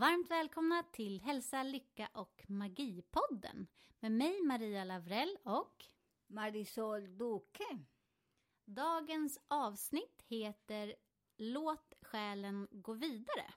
Varmt 0.00 0.30
välkomna 0.30 0.82
till 0.82 1.20
Hälsa, 1.20 1.62
Lycka 1.62 2.08
och 2.12 2.44
Magipodden 2.48 3.66
med 3.98 4.12
mig 4.12 4.42
Maria 4.42 4.84
Lavrell 4.84 5.36
och 5.44 5.84
Marisol 6.26 7.18
Duque. 7.18 7.78
dagens 8.64 9.38
avsnitt 9.48 10.22
heter 10.26 10.94
Låt 11.36 11.94
själen 12.02 12.68
gå 12.70 12.92
vidare. 12.92 13.54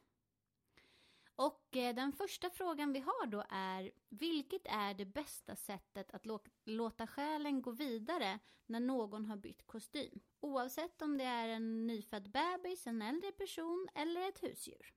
Och 1.36 1.76
eh, 1.78 1.96
den 1.96 2.12
första 2.14 2.50
frågan 2.50 2.94
vi 2.94 3.00
har 3.00 3.28
då 3.28 3.44
är 3.50 3.92
Vilket 4.10 4.66
är 4.66 4.94
det 4.94 5.06
bästa 5.06 5.56
sättet 5.56 6.12
att 6.12 6.26
lå- 6.26 6.50
låta 6.64 7.08
själen 7.08 7.62
gå 7.62 7.72
vidare 7.72 8.40
när 8.66 8.80
någon 8.80 9.26
har 9.26 9.38
bytt 9.38 9.68
kostym? 9.68 10.20
Oavsett 10.40 11.02
om 11.02 11.18
det 11.18 11.24
är 11.24 11.48
en 11.50 11.88
nyfödd 11.88 12.32
bebis, 12.32 12.88
en 12.88 13.02
äldre 13.02 13.32
person 13.32 13.88
eller 13.96 14.30
ett 14.30 14.44
husdjur. 14.44 14.94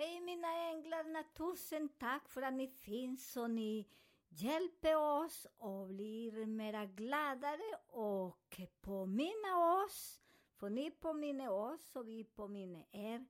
Hej 0.00 0.20
mina 0.20 0.48
änglar, 0.70 1.22
tusen 1.34 1.88
tack 1.88 2.28
för 2.28 2.42
att 2.42 2.54
ni 2.54 2.68
finns 2.68 3.36
och 3.36 3.50
ni 3.50 3.88
hjälper 4.28 4.96
oss 4.96 5.46
och 5.56 5.88
blir 5.88 6.46
mera 6.46 6.86
gladare 6.86 7.78
och 7.86 8.60
påminna 8.80 9.82
oss, 9.84 10.20
för 10.56 10.70
ni 10.70 10.90
påminner 10.90 11.50
oss 11.50 11.96
och 11.96 12.08
vi 12.08 12.24
påminner 12.24 12.86
er, 12.90 13.26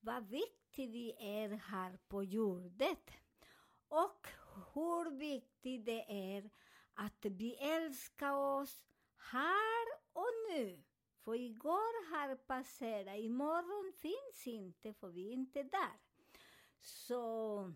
vad 0.00 0.26
viktig 0.28 0.90
vi 0.90 1.12
är 1.18 1.48
här 1.48 1.98
på 2.08 2.24
jorden. 2.24 2.96
Och 3.88 4.26
hur 4.74 5.10
viktigt 5.10 5.84
det 5.84 6.04
är 6.08 6.50
att 6.94 7.24
vi 7.24 7.54
älskar 7.54 8.32
oss 8.32 8.84
här 9.32 9.86
och 10.12 10.32
nu. 10.50 10.82
För 11.18 11.34
igår 11.34 12.10
har 12.10 12.36
passerat, 12.36 13.18
imorgon 13.18 13.92
finns 13.92 14.46
inte 14.46 14.94
för 14.94 15.08
vi 15.08 15.28
är 15.28 15.32
inte 15.32 15.62
där. 15.62 16.11
Så 16.82 17.72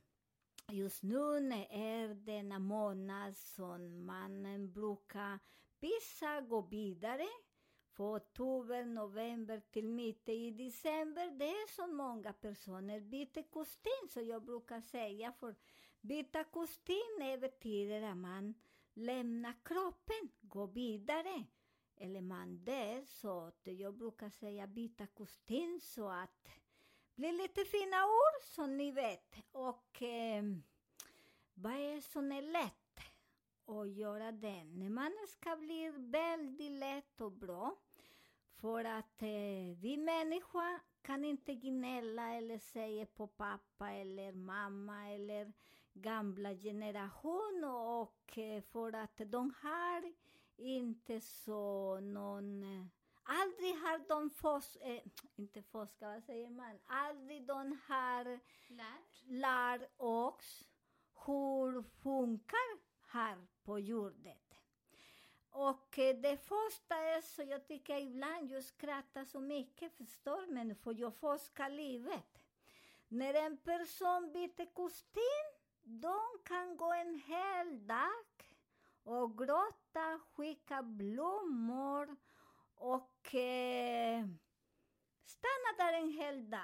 just 0.72 1.02
nu 1.02 1.36
är 1.70 2.14
denna 2.14 2.58
månad 2.58 3.36
som 3.36 4.06
man 4.06 4.72
brukar 4.72 5.38
pissa, 5.80 6.40
gå 6.40 6.60
vidare. 6.60 7.26
För 7.92 8.16
oktober, 8.16 8.84
november 8.84 9.62
till 9.70 9.88
mitten 9.88 10.34
i 10.34 10.50
december, 10.50 11.30
det 11.30 11.48
är 11.48 11.74
så 11.76 11.86
många 11.86 12.32
personer 12.32 13.00
byter 13.00 13.50
kostym. 13.50 14.08
Så 14.10 14.20
jag 14.20 14.44
brukar 14.44 14.80
säga 14.80 15.32
för 15.32 15.54
byta 16.00 16.44
kostym 16.44 17.40
betyder 17.40 18.02
att 18.02 18.16
man 18.16 18.54
lämnar 18.94 19.54
kroppen, 19.64 20.28
går 20.40 20.66
vidare. 20.66 21.44
Eller 21.96 22.20
man 22.20 22.64
dör, 22.64 23.04
så 23.06 23.40
att 23.40 23.60
jag 23.64 23.94
brukar 23.94 24.30
säga 24.30 24.66
byta 24.66 25.06
kostym 25.06 25.80
så 25.82 26.08
att 26.08 26.48
blir 27.16 27.32
lite 27.32 27.64
fina 27.64 28.04
ord 28.04 28.42
som 28.42 28.76
ni 28.76 28.90
vet. 28.90 29.34
Och 29.52 30.02
eh, 30.02 30.44
vad 31.54 31.72
är 31.72 32.00
som 32.00 32.32
är 32.32 32.42
lätt 32.42 33.00
att 33.66 33.90
göra 33.90 34.32
det? 34.32 34.64
När 34.64 34.90
man 34.90 35.12
ska 35.28 35.56
bli 35.56 35.92
väldigt 35.96 36.72
lätt 36.72 37.20
och 37.20 37.32
bra. 37.32 37.76
För 38.60 38.84
att 38.84 39.22
eh, 39.22 39.76
vi 39.80 39.96
människor 39.96 40.80
kan 41.02 41.24
inte 41.24 41.54
gnälla 41.54 42.34
eller 42.34 42.58
säga 42.58 43.06
på 43.06 43.26
pappa 43.26 43.90
eller 43.90 44.32
mamma 44.32 45.08
eller 45.08 45.52
gamla 45.92 46.54
generation 46.54 47.64
och 47.64 48.38
eh, 48.38 48.62
för 48.62 48.92
att 48.92 49.20
de 49.26 49.54
har 49.62 50.12
inte 50.56 51.20
så 51.20 52.00
någon 52.00 52.62
eh, 52.62 52.86
Aldrig 53.28 53.74
har 53.74 53.98
de 54.08 54.30
fors, 54.30 54.76
eh, 54.80 55.02
inte 55.36 55.62
forskat, 55.62 56.14
vad 56.14 56.24
säger 56.24 56.50
man? 56.50 56.78
Aldrig 56.86 57.46
de 57.46 57.78
har 57.86 58.40
Lärt. 58.68 59.22
lärt 59.26 59.90
oss 59.96 60.68
hur 61.26 61.82
funkar 61.82 62.78
här 63.06 63.46
på 63.64 63.78
jorden. 63.78 64.36
Och 65.50 65.98
eh, 65.98 66.16
det 66.16 66.36
första 66.36 66.96
är 66.96 67.20
så 67.20 67.42
jag 67.42 67.66
tycker 67.66 67.96
ibland 67.96 68.50
jag 68.50 68.64
skrattar 68.64 69.24
så 69.24 69.40
mycket, 69.40 69.96
förstår 69.96 70.46
men 70.46 70.76
för 70.76 70.94
jag 71.00 71.14
forskar 71.14 71.70
livet. 71.70 72.42
När 73.08 73.34
en 73.34 73.56
person 73.56 74.32
byter 74.32 74.74
kostym, 74.74 75.46
de 75.82 76.18
kan 76.44 76.76
gå 76.76 76.92
en 76.92 77.14
hel 77.26 77.86
dag 77.86 78.24
och 79.04 79.38
gråta, 79.38 80.20
skicka 80.34 80.82
blommor 80.82 82.16
och 82.76 83.34
eh, 83.34 84.24
stanna 85.24 85.76
där 85.78 85.92
en 85.92 86.10
hel 86.10 86.50
dag. 86.50 86.60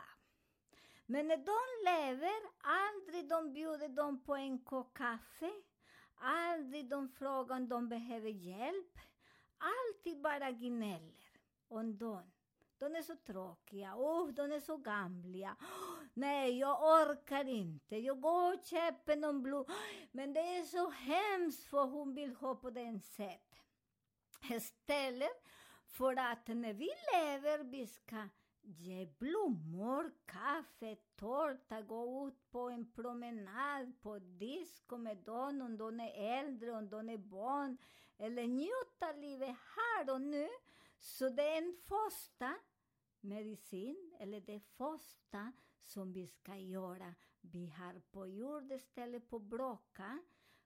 Men 1.06 1.28
när 1.28 1.36
de 1.36 1.90
lever, 1.90 2.40
aldrig 2.58 3.28
de 3.28 3.52
bjuder 3.52 3.88
dem 3.88 4.24
på 4.24 4.34
en 4.34 4.58
kopp 4.58 4.94
kaffe, 4.94 5.50
aldrig 6.14 6.88
de 6.88 7.08
frågar 7.08 7.56
om 7.56 7.68
de 7.68 7.88
behöver 7.88 8.30
hjälp, 8.30 8.98
alltid 9.58 10.20
bara 10.20 10.50
gnäller 10.50 11.38
om 11.68 11.98
dem. 11.98 12.32
De 12.78 12.96
är 12.96 13.02
så 13.02 13.16
tråkiga, 13.16 13.96
oh, 13.96 14.28
de 14.28 14.52
är 14.52 14.60
så 14.60 14.76
gamla. 14.76 15.56
Oh, 15.60 15.98
nej, 16.14 16.58
jag 16.58 16.82
orkar 16.82 17.48
inte. 17.48 17.96
Jag 17.96 18.20
går 18.20 18.54
och 18.54 18.64
köper 18.64 19.16
någon 19.16 19.42
blom. 19.42 19.64
Men 20.12 20.32
det 20.32 20.40
är 20.40 20.62
så 20.62 20.90
hemskt 20.90 21.64
för 21.64 21.84
hon 21.84 22.14
vill 22.14 22.34
ha 22.34 22.54
på 22.54 22.70
den 22.70 23.00
sätt. 23.00 23.54
Istället 24.50 25.42
för 25.92 26.16
att 26.16 26.48
när 26.48 26.72
vi 26.72 26.91
lever, 27.12 27.64
vi 27.64 27.86
ska 27.86 28.28
ge 28.62 29.06
blommor, 29.19 30.12
kaffe, 30.26 30.97
tårta, 31.16 31.82
gå 31.82 32.28
ut 32.28 32.50
på 32.50 32.70
en 32.70 32.92
promenad, 32.92 33.92
på 34.00 34.19
disco 34.19 34.97
med 34.97 35.16
dem 35.16 35.62
om 35.62 35.76
de 35.76 36.00
är 36.00 36.41
äldre, 36.41 36.72
om 36.72 36.88
de 36.88 37.08
är 37.08 37.19
barn, 37.19 37.78
eller 38.19 38.47
njuta 38.47 39.12
livet 39.12 39.56
här 39.76 40.14
och 40.14 40.20
nu. 40.20 40.48
Så 40.98 41.28
det 41.28 41.42
är 41.42 41.58
en 41.58 41.76
första 41.84 42.54
medicin, 43.20 44.12
eller 44.19 44.41
det 44.41 44.60
första 44.60 45.53
som 45.82 46.12
vi 46.12 46.26
ska 46.26 46.56
göra. 46.56 47.14
Vi 47.41 47.66
har 47.66 48.00
på 48.10 48.26
jord 48.26 48.72
istället 48.72 49.28
på 49.28 49.38
bråka, 49.38 50.18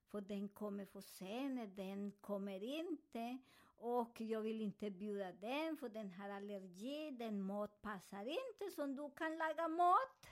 för 0.06 0.20
den 0.20 0.48
kommer 0.48 0.84
för 0.84 1.00
sent, 1.00 1.76
den 1.76 2.12
kommer 2.12 2.62
inte. 2.62 3.38
Och 3.78 4.20
jag 4.20 4.40
vill 4.40 4.60
inte 4.60 4.90
bjuda 4.90 5.32
den 5.32 5.76
för 5.76 5.88
den 5.88 6.10
har 6.12 6.28
allergi, 6.28 7.10
den 7.10 7.42
mat 7.42 7.82
passar 7.82 8.24
inte 8.24 8.70
så 8.74 8.86
du 8.86 9.10
kan 9.16 9.38
laga 9.38 9.68
mat 9.68 10.28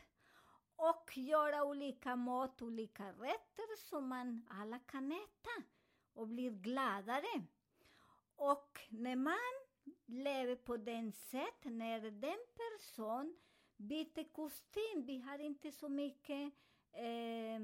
och 0.77 1.17
göra 1.17 1.65
olika 1.65 2.17
mat, 2.17 2.63
olika 2.63 3.13
rätter 3.13 3.77
som 3.77 4.09
man 4.09 4.47
alla 4.51 4.79
kan 4.79 5.13
äta 5.13 5.63
och 6.13 6.29
blir 6.29 6.51
gladare. 6.51 7.43
Och 8.37 8.81
när 8.89 9.17
man 9.17 9.35
lever 10.07 10.57
på 10.57 10.77
den 10.77 11.13
sätt, 11.13 11.65
när 11.65 12.01
den 12.01 12.39
person 12.57 13.37
byter 13.77 14.33
kostym, 14.33 15.07
vi 15.07 15.19
har 15.19 15.39
inte 15.39 15.73
så 15.73 15.89
mycket 15.89 16.53
eh, 16.93 17.61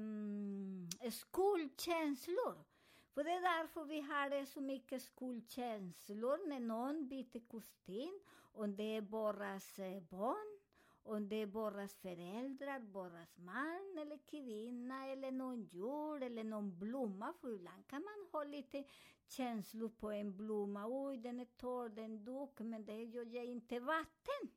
skuldkänslor. 1.11 2.70
För 3.13 3.23
det 3.23 3.31
är 3.31 3.41
därför 3.41 3.83
vi 3.85 4.01
har 4.01 4.45
så 4.45 4.61
mycket 4.61 5.01
skuldkänslor 5.01 6.47
när 6.47 6.59
någon 6.59 7.07
byter 7.07 7.47
kostym. 7.47 8.19
Om 8.53 8.75
det 8.75 8.95
är 8.95 9.01
borras 9.01 9.79
eh, 9.79 10.01
barn, 10.03 10.59
om 11.03 11.29
det 11.29 11.35
är 11.35 11.45
borras 11.45 11.95
föräldrar, 11.95 12.79
borras 12.79 13.37
man 13.37 13.97
eller 13.97 14.17
kvinna 14.17 15.07
eller 15.07 15.31
någon 15.31 15.63
djur 15.63 16.23
eller 16.23 16.43
någon 16.43 16.79
blomma. 16.79 17.33
För 17.41 17.55
ibland 17.55 17.87
kan 17.87 18.03
man 18.03 18.27
ha 18.31 18.43
lite 18.43 18.83
känslor 19.27 19.89
på 19.89 20.11
en 20.11 20.37
blomma. 20.37 20.85
Oj, 20.87 21.17
den 21.17 21.39
är 21.39 21.45
torr, 21.45 21.89
den 21.89 22.25
dog, 22.25 22.61
men 22.61 22.85
det 22.85 23.03
jag 23.03 23.45
inte 23.45 23.79
vatten. 23.79 24.49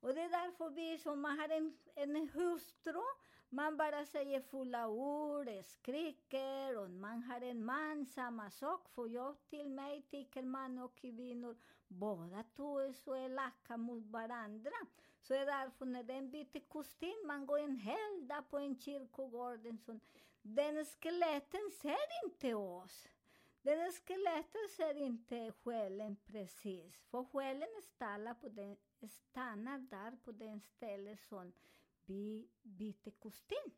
Och 0.00 0.14
det 0.14 0.20
är 0.20 0.28
därför 0.28 0.70
vi 0.70 0.98
som 0.98 1.20
man 1.20 1.38
har 1.38 1.48
en, 1.48 1.76
en 1.94 2.28
hustru, 2.28 3.02
man 3.52 3.76
bara 3.76 4.04
säger 4.04 4.40
fulla 4.40 4.88
ord, 4.88 5.48
skriker, 5.64 6.78
och 6.78 6.90
man 6.90 7.22
har 7.22 7.40
en 7.40 7.64
man, 7.64 8.06
samma 8.06 8.50
sak. 8.50 8.88
För 8.88 9.08
jag 9.08 9.36
till 9.48 9.68
mig 9.68 10.02
tycker 10.02 10.42
man 10.42 10.78
och 10.78 10.94
kvinnor, 10.94 11.56
båda 11.88 12.44
två 12.56 12.78
är 12.78 12.92
så 12.92 13.16
elaka 13.16 13.76
mot 13.76 14.06
varandra. 14.06 14.72
Så 15.20 15.34
det 15.34 15.40
är 15.40 15.46
därför 15.46 15.84
när 15.84 16.02
den 16.02 16.30
byter 16.30 16.68
kostym, 16.68 17.26
man 17.26 17.46
går 17.46 17.58
en 17.58 17.76
hel 17.76 18.28
dag 18.28 18.50
på 18.50 18.58
en 18.58 18.80
kyrkogård, 18.80 19.60
den 20.42 20.84
skeletten 20.84 21.70
ser 21.82 22.24
inte 22.24 22.54
oss. 22.54 23.08
Den 23.62 23.92
skeletten 23.92 24.68
ser 24.76 24.94
inte 24.94 25.52
själen 25.64 26.16
precis, 26.26 26.96
för 27.10 27.24
själen 27.24 27.68
stannar, 27.82 28.34
på 28.34 28.48
den, 28.48 28.76
stannar 29.08 29.78
där 29.78 30.16
på 30.24 30.32
den 30.32 30.60
stället 30.60 31.20
som 31.20 31.52
vi 32.06 32.48
byter 32.62 33.10
kostym. 33.10 33.72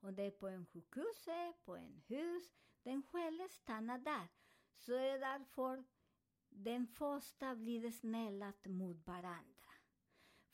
Och 0.00 0.14
det 0.14 0.22
är 0.22 0.30
på 0.30 0.48
en 0.48 0.66
sjukhus, 0.66 1.28
på 1.64 1.76
en 1.76 2.02
hus, 2.06 2.54
den 2.82 3.02
själen 3.02 3.48
stannar 3.48 3.98
där. 3.98 4.28
Så 4.76 4.92
det 4.92 5.08
är 5.08 5.18
därför 5.18 5.84
den 6.48 6.86
första 6.86 7.54
blir 7.54 7.90
snäll 7.90 8.52
mot 8.64 9.06
varandra. 9.06 9.60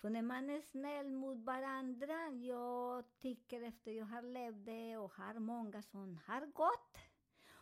För 0.00 0.10
när 0.10 0.22
man 0.22 0.50
är 0.50 0.60
snäll 0.60 1.12
mot 1.12 1.38
varandra, 1.38 2.30
jag 2.30 3.04
tycker 3.18 3.62
efter 3.62 3.92
jag 3.92 4.06
har 4.06 4.22
levt 4.22 4.64
det 4.64 4.96
och 4.96 5.12
har 5.12 5.38
många 5.38 5.82
som 5.82 6.18
har 6.26 6.46
gått, 6.46 6.98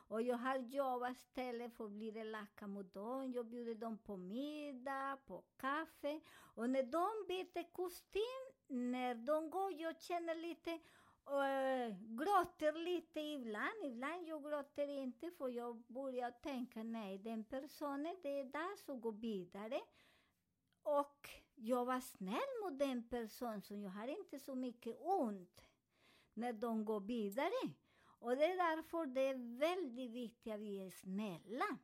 och 0.08 0.22
jag 0.22 0.36
har 0.36 0.56
jobbat 0.56 1.16
istället 1.16 1.74
för 1.74 1.84
att 1.84 1.90
bli 1.90 2.18
elaka 2.18 2.66
mot 2.66 2.94
dem. 2.94 3.32
Jag 3.32 3.46
bjuder 3.46 3.74
dem 3.74 3.98
på 3.98 4.16
middag, 4.16 5.18
på 5.26 5.44
kaffe. 5.56 6.20
Och 6.30 6.70
när 6.70 6.82
de 6.82 7.26
byter 7.28 7.72
kostym, 7.72 8.43
när 8.66 9.14
de 9.14 9.50
går, 9.50 9.72
jag 9.72 10.00
känner 10.00 10.34
lite, 10.34 10.70
äh, 10.70 11.96
gråter 11.98 12.72
lite 12.72 13.20
ibland. 13.20 13.84
Ibland 13.84 14.28
jag 14.28 14.42
gråter 14.42 14.88
inte 14.88 15.30
för 15.30 15.48
jag 15.48 15.76
börjar 15.76 16.30
tänka, 16.30 16.82
nej, 16.82 17.18
den 17.18 17.44
personen, 17.44 18.16
det 18.22 18.40
är 18.40 18.44
dags 18.44 18.88
att 18.88 19.00
gå 19.00 19.10
vidare. 19.10 19.80
Och 20.82 21.30
jag 21.54 21.84
var 21.84 22.00
snäll 22.00 22.62
mot 22.62 22.78
den 22.78 23.08
personen, 23.08 23.62
så 23.62 23.74
jag 23.74 23.90
har 23.90 24.08
inte 24.08 24.38
så 24.38 24.54
mycket 24.54 24.96
ont 25.00 25.60
när 26.34 26.52
de 26.52 26.84
går 26.84 27.00
vidare. 27.00 27.72
Och 28.18 28.36
det 28.36 28.44
är 28.44 28.76
därför 28.76 29.06
det 29.06 29.20
är 29.20 29.58
väldigt 29.58 30.10
viktigt 30.10 30.52
att 30.52 30.60
vi 30.60 30.86
är 30.86 30.90
snälla. 30.90 31.78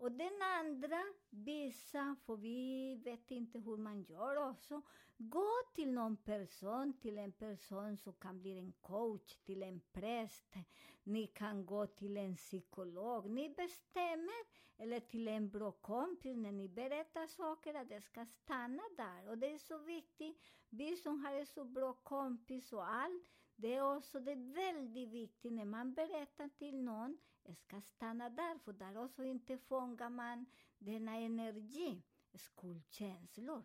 Och 0.00 0.12
den 0.12 0.42
andra, 0.42 1.02
vissa, 1.30 2.16
för 2.26 2.36
vi 2.36 2.94
vet 3.04 3.30
inte 3.30 3.58
hur 3.58 3.76
man 3.76 4.02
gör 4.02 4.50
också, 4.50 4.82
gå 5.18 5.48
till 5.74 5.92
någon 5.92 6.16
person, 6.16 6.92
till 7.00 7.18
en 7.18 7.32
person 7.32 7.96
som 7.96 8.12
kan 8.12 8.42
bli 8.42 8.58
en 8.58 8.72
coach, 8.72 9.36
till 9.36 9.62
en 9.62 9.80
präst. 9.92 10.54
Ni 11.02 11.26
kan 11.26 11.66
gå 11.66 11.86
till 11.86 12.16
en 12.16 12.36
psykolog. 12.36 13.30
Ni 13.30 13.48
bestämmer, 13.48 14.44
eller 14.76 15.00
till 15.00 15.28
en 15.28 15.50
bra 15.50 15.72
kompis, 15.72 16.36
när 16.36 16.52
ni 16.52 16.68
berättar 16.68 17.26
saker, 17.26 17.74
att 17.74 17.88
det 17.88 18.00
ska 18.00 18.26
stanna 18.26 18.82
där. 18.96 19.28
Och 19.28 19.38
det 19.38 19.52
är 19.52 19.58
så 19.58 19.78
viktigt, 19.78 20.42
vi 20.68 20.96
som 20.96 21.24
har 21.24 21.32
en 21.32 21.46
så 21.46 21.64
bra 21.64 21.92
kompis 21.92 22.72
och 22.72 22.88
allt, 22.88 23.24
det 23.56 23.74
är 23.74 23.96
också 23.96 24.20
det 24.20 24.32
är 24.32 24.54
väldigt 24.54 25.08
viktigt 25.08 25.52
när 25.52 25.64
man 25.64 25.94
berättar 25.94 26.48
till 26.48 26.82
någon, 26.82 27.18
ska 27.54 27.80
stanna 27.80 28.30
där, 28.30 28.58
för 28.58 28.72
där 28.72 28.96
också 28.98 29.24
inte 29.24 29.58
fångar 29.58 30.10
man 30.10 30.46
denna 30.78 31.16
energi, 31.16 32.02
skuldkänslor. 32.34 33.64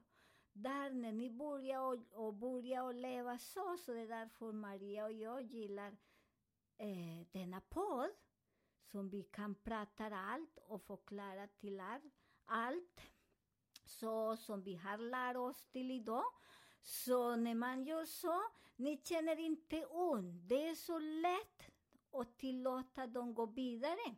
Där 0.54 0.90
när 0.90 1.12
ni 1.12 1.30
börjar 1.30 1.80
och, 1.80 2.26
och, 2.26 2.34
börjar 2.34 2.84
och 2.84 2.94
leva 2.94 3.38
så, 3.38 3.78
så 3.78 3.94
det 3.94 4.00
är 4.00 4.08
därför 4.08 4.52
Maria 4.52 5.06
och 5.06 5.12
jag 5.12 5.42
gillar 5.42 5.98
eh, 6.78 7.28
denna 7.32 7.62
podd, 7.62 8.10
som 8.92 9.10
vi 9.10 9.24
kan 9.24 9.56
prata 9.56 10.06
allt 10.06 10.58
och 10.58 10.82
förklara 10.82 11.48
till 11.48 11.82
allt, 12.46 13.02
så 13.86 14.38
som 14.38 14.64
vi 14.64 14.76
har 14.76 14.98
lärt 14.98 15.38
oss 15.38 15.64
till 15.64 15.92
idag. 15.92 16.26
Så 16.82 17.36
när 17.36 17.56
man 17.56 17.84
gör 17.84 18.06
så, 18.06 18.42
ni 18.76 19.02
känner 19.04 19.40
inte 19.40 19.86
ont. 19.86 20.50
Det 20.50 20.68
är 20.68 20.76
så 20.76 21.00
lätt 21.00 21.75
och 22.16 22.38
tillåta 22.38 23.08
dem 23.08 23.34
gå 23.34 23.46
vidare. 23.46 24.16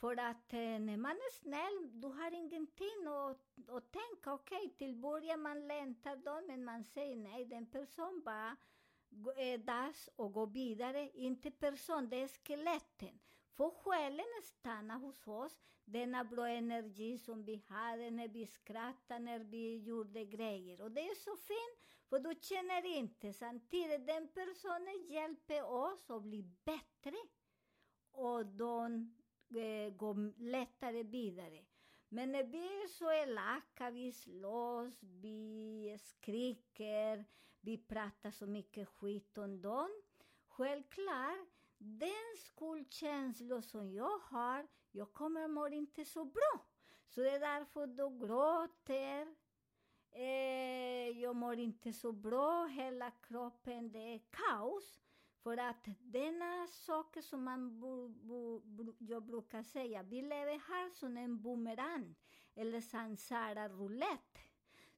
För 0.00 0.16
att 0.16 0.52
eh, 0.52 0.78
när 0.78 0.96
man 0.96 1.16
är 1.16 1.32
snäll, 1.32 2.00
du 2.00 2.08
har 2.08 2.30
ingenting 2.30 3.06
att, 3.06 3.68
att 3.68 3.92
tänka. 3.92 4.32
Okej, 4.32 4.58
okay, 4.58 4.70
till 4.70 4.94
början 4.96 5.42
man 5.42 5.68
längtar 5.68 6.16
dem, 6.16 6.44
men 6.46 6.64
man 6.64 6.84
säger 6.84 7.16
nej, 7.16 7.44
den 7.44 7.66
person 7.66 8.22
bara 8.24 8.56
eh, 9.36 9.60
dass 9.60 10.08
och 10.16 10.32
gå 10.32 10.46
vidare. 10.46 11.10
Inte 11.14 11.50
person, 11.50 12.08
det 12.08 12.22
är 12.22 12.28
skeletten. 12.28 13.20
För 13.52 13.70
själen 13.70 14.42
stannar 14.42 14.98
hos 14.98 15.26
oss, 15.26 15.60
denna 15.84 16.24
bra 16.24 16.48
energi 16.48 17.18
som 17.18 17.44
vi 17.44 17.64
hade 17.68 18.10
när 18.10 18.28
vi 18.28 18.46
skrattade, 18.46 19.20
när 19.20 19.38
vi 19.38 19.78
gjorde 19.78 20.24
grejer. 20.24 20.80
Och 20.80 20.90
det 20.90 21.00
är 21.00 21.14
så 21.14 21.36
fint, 21.36 21.89
för 22.10 22.18
du 22.18 22.34
känner 22.40 22.86
inte 22.86 23.32
samtidigt, 23.32 24.06
den 24.06 24.28
personen 24.28 25.06
hjälper 25.08 25.64
oss 25.64 26.10
att 26.10 26.22
bli 26.22 26.42
bättre. 26.64 27.16
Och 28.12 28.46
de 28.46 29.14
eh, 29.54 29.92
går 29.94 30.40
lättare 30.40 31.02
vidare. 31.02 31.64
Men 32.08 32.32
när 32.32 32.44
vi 32.44 32.82
är 32.82 32.88
så 32.88 33.12
elaka, 33.12 33.90
vi 33.90 34.12
slåss, 34.12 35.02
vi 35.02 35.98
skriker, 36.00 37.24
vi 37.60 37.78
pratar 37.78 38.30
så 38.30 38.46
mycket 38.46 38.88
skit 38.88 39.38
om 39.38 39.62
dem. 39.62 39.90
Självklart, 40.48 41.48
den 41.78 42.36
skuldkänsla 42.36 43.62
som 43.62 43.92
jag 43.92 44.18
har, 44.18 44.66
jag 44.90 45.12
kommer 45.12 45.48
må 45.48 45.68
inte 45.68 46.04
så 46.04 46.24
bra. 46.24 46.66
Så 47.08 47.20
det 47.20 47.30
är 47.30 47.40
därför 47.40 47.86
du 47.86 48.26
gråter. 48.26 49.34
Eh, 50.12 51.20
jag 51.20 51.36
mår 51.36 51.58
inte 51.58 51.92
så 51.92 52.12
bra, 52.12 52.66
hela 52.66 53.10
kroppen, 53.10 53.92
det 53.92 54.14
är 54.14 54.20
kaos. 54.30 55.00
För 55.42 55.56
att 55.56 55.88
denna 55.98 56.66
saker 56.66 57.20
som 57.22 57.44
man 57.44 57.80
bo, 57.80 58.08
bo, 58.08 58.60
bo, 58.60 58.94
jag 58.98 59.22
brukar 59.22 59.62
säga, 59.62 60.02
vi 60.02 60.22
lever 60.22 60.58
här 60.68 60.90
som 60.90 61.16
en 61.16 61.42
boomerang 61.42 62.14
eller 62.54 62.80
sansara 62.80 63.68
roulette. 63.68 64.40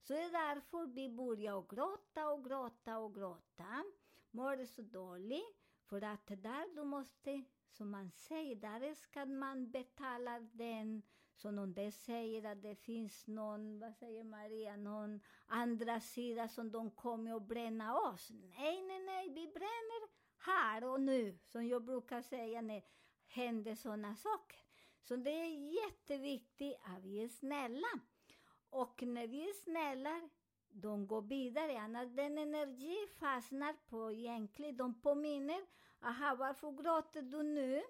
Så 0.01 0.13
det 0.13 0.23
är 0.23 0.55
därför 0.55 0.87
vi 0.87 1.09
börjar 1.09 1.65
gråta 1.69 2.29
och 2.29 2.45
gråta 2.45 2.99
och 2.99 3.15
gråta. 3.15 3.85
Mår 4.31 4.65
så 4.65 4.83
dåligt. 4.83 5.59
För 5.89 6.03
att 6.03 6.27
där 6.27 6.75
du 6.75 6.85
måste, 6.85 7.45
som 7.69 7.91
man 7.91 8.11
säger, 8.11 8.57
där 8.57 8.95
ska 8.95 9.27
man 9.27 9.71
betala 9.71 10.41
den. 10.41 11.03
Så 11.43 11.49
om 11.49 11.75
de 11.75 11.93
säger 11.93 12.53
att 12.53 12.63
det 12.63 12.75
finns 12.75 13.27
någon, 13.27 13.79
vad 13.79 13.95
säger 13.95 14.25
Maria, 14.25 14.77
någon 14.77 15.21
andra 15.47 16.01
sida 16.01 16.49
som 16.49 16.71
de 16.71 16.91
kommer 16.91 17.37
att 17.37 17.43
bränna 17.43 17.99
oss. 17.99 18.31
Nej, 18.31 18.83
nej, 18.83 19.01
nej, 19.07 19.29
vi 19.29 19.47
bränner 19.47 20.09
här 20.39 20.85
och 20.85 21.01
nu, 21.01 21.39
som 21.45 21.69
jag 21.69 21.85
brukar 21.85 22.23
säga 22.23 22.61
när 22.61 22.83
händer 23.27 23.75
sådana 23.75 24.17
saker. 24.17 24.59
Så 25.01 25.17
det 25.17 25.31
är 25.31 25.85
jätteviktigt 25.85 26.77
att 26.83 27.05
vi 27.05 27.25
är 27.25 27.29
snälla. 27.29 28.01
Och 28.71 29.03
när 29.03 29.27
vi 29.27 29.49
är 29.49 29.55
snälla, 29.55 30.29
de 30.69 31.07
går 31.07 31.23
vidare. 31.23 31.81
Annars 31.81 32.09
den 32.09 32.39
energi 32.39 33.07
fastnar 33.21 33.75
på 33.89 34.13
egentligen, 34.13 34.77
de 34.77 35.01
påminner, 35.01 35.67
aha, 36.01 36.35
varför 36.39 36.73
gråter 36.83 37.23
du 37.23 37.43
nu? 37.43 37.83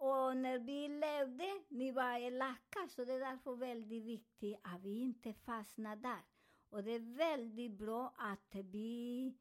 Och 0.00 0.36
när 0.36 0.58
vi 0.58 0.88
levde, 0.88 1.62
ni 1.68 1.92
var 1.92 2.18
elaka, 2.18 2.88
så 2.88 3.04
det 3.04 3.12
är 3.12 3.20
därför 3.20 3.54
väldigt 3.54 4.04
viktigt 4.04 4.58
att 4.62 4.82
vi 4.82 5.00
inte 5.00 5.32
fastnar 5.32 5.96
där. 5.96 6.22
Och 6.70 6.84
det 6.84 6.90
är 6.90 7.16
väldigt 7.16 7.72
bra 7.72 8.14
att 8.16 8.54
vi 8.54 9.34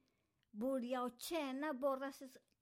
börjar 0.51 1.11
känna 1.17 1.73
bara 1.73 2.11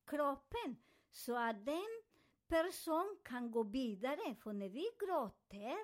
kroppen, 0.05 0.77
så 1.11 1.35
att 1.35 1.65
den 1.65 2.01
person 2.47 3.17
kan 3.23 3.51
gå 3.51 3.63
vidare. 3.63 4.35
För 4.35 4.53
när 4.53 4.69
vi 4.69 4.89
gråter, 4.99 5.77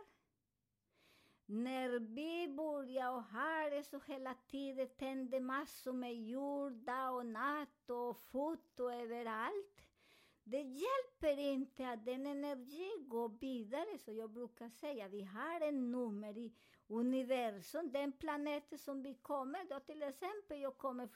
när 1.46 1.90
vi 2.00 2.48
börjar 2.48 3.12
och 3.12 3.24
har 3.24 3.70
det 3.70 3.84
så 3.84 4.00
hela 4.00 4.34
tiden, 4.48 4.90
tänder 4.98 5.40
massor 5.40 5.94
med 5.94 6.16
jord 6.24 6.74
dag 6.74 7.16
och 7.16 7.26
natt 7.26 7.90
och 7.90 8.22
foto 8.32 8.92
överallt. 8.92 9.83
Det 10.44 10.62
hjälper 10.62 11.40
inte 11.40 11.90
att 11.90 12.06
den 12.06 12.26
energi 12.26 12.92
går 13.08 13.30
vidare, 13.30 13.98
så 13.98 14.12
jag 14.12 14.30
brukar 14.30 14.70
säga, 14.70 15.08
vi 15.08 15.22
har 15.24 15.62
en 15.62 15.92
nummer 15.92 16.38
i 16.38 16.54
universum, 16.88 17.92
den 17.92 18.12
planeten 18.12 18.78
som 18.78 19.02
vi 19.04 19.14
kommer, 19.14 19.70
då 19.70 19.80
till 19.80 20.04
exempel 20.04 20.62
jag 20.62 20.78
kommer 20.78 21.08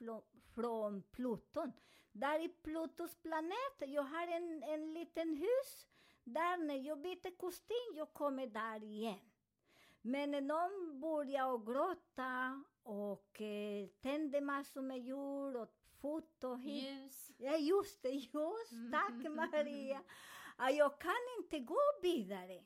från 0.53 1.03
Pluton. 1.11 1.71
Där 2.11 2.45
i 2.45 2.49
Plutos 2.49 3.15
planet, 3.15 3.77
jag 3.79 4.03
har 4.03 4.27
en, 4.27 4.63
en 4.63 4.93
liten 4.93 5.37
hus, 5.37 5.87
där 6.23 6.57
när 6.57 6.75
jag 6.75 7.01
byter 7.01 7.37
kostym, 7.37 7.95
jag 7.95 8.13
kommer 8.13 8.47
där 8.47 8.83
igen. 8.83 9.19
Men 10.01 10.31
när 10.31 10.41
någon 10.41 10.99
börjar 10.99 11.65
gråta 11.65 12.63
och 12.83 13.41
eh, 13.41 13.87
tänder 14.01 14.41
massor 14.41 14.81
med 14.81 14.99
ljus 14.99 15.55
och 15.55 15.76
foto. 16.01 16.57
Ljus. 16.57 17.31
Ja, 17.37 17.57
just 17.57 18.01
det, 18.01 18.09
just. 18.09 18.91
Tack 18.91 19.31
Maria. 19.35 20.03
Ja, 20.57 20.69
jag 20.69 20.99
kan 21.01 21.21
inte 21.39 21.59
gå 21.59 21.81
vidare. 22.01 22.63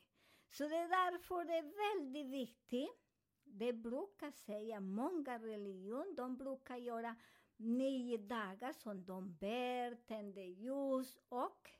Så 0.50 0.68
det 0.68 0.76
är 0.76 0.88
därför 0.88 1.44
det 1.44 1.58
är 1.58 1.94
väldigt 1.94 2.26
viktigt. 2.26 2.98
Det 3.44 3.72
brukar 3.72 4.30
säga, 4.30 4.80
många 4.80 5.38
religioner, 5.38 6.16
de 6.16 6.36
brukar 6.36 6.76
göra 6.76 7.16
nio 7.56 8.18
dagar 8.18 8.72
som 8.72 9.04
de 9.04 9.34
ber, 9.34 9.94
tänder 9.94 10.42
ljus 10.42 11.18
och 11.28 11.70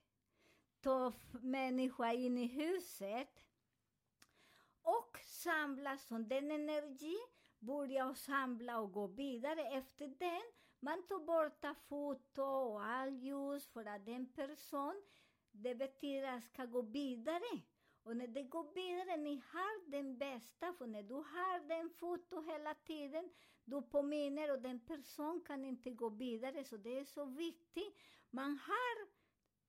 tar 0.81 1.13
människa 1.43 2.13
in 2.13 2.39
i 2.39 2.47
huset 2.47 3.43
och 4.83 5.19
samla 5.25 5.99
som 5.99 6.29
den 6.29 6.51
energi, 6.51 7.17
börja 7.59 8.15
samla 8.15 8.81
och 8.81 8.93
gå 8.93 9.07
vidare. 9.07 9.63
Efter 9.63 10.09
den, 10.09 10.43
man 10.83 11.03
tar 11.09 11.19
bort 11.19 11.65
foto 11.89 12.43
och 12.43 12.85
all 12.85 13.11
ljus 13.11 13.67
för 13.73 13.85
att 13.87 14.07
den 14.07 14.27
person, 14.27 15.03
det 15.53 15.75
betyder 15.75 16.29
att 16.29 16.45
ska 16.45 16.65
gå 16.65 16.83
vidare. 16.83 17.61
Och 18.03 18.17
när 18.17 18.27
det 18.27 18.43
går 18.43 18.75
vidare, 18.75 19.17
ni 19.17 19.43
har 19.53 19.91
den 19.91 20.19
bästa, 20.19 20.73
för 20.73 20.87
när 20.87 21.03
du 21.03 21.15
har 21.15 21.69
den 21.69 21.91
foto 21.91 22.41
hela 22.41 22.75
tiden, 22.75 23.31
du 23.65 23.83
påminner 23.83 24.53
och 24.53 24.63
den 24.63 24.81
person 24.81 25.41
kan 25.47 25.65
inte 25.65 25.91
gå 25.91 26.09
vidare, 26.09 26.65
så 26.65 26.77
det 26.77 26.99
är 26.99 27.05
så 27.05 27.25
viktigt. 27.25 27.99
Man 28.31 28.59
har 28.59 29.09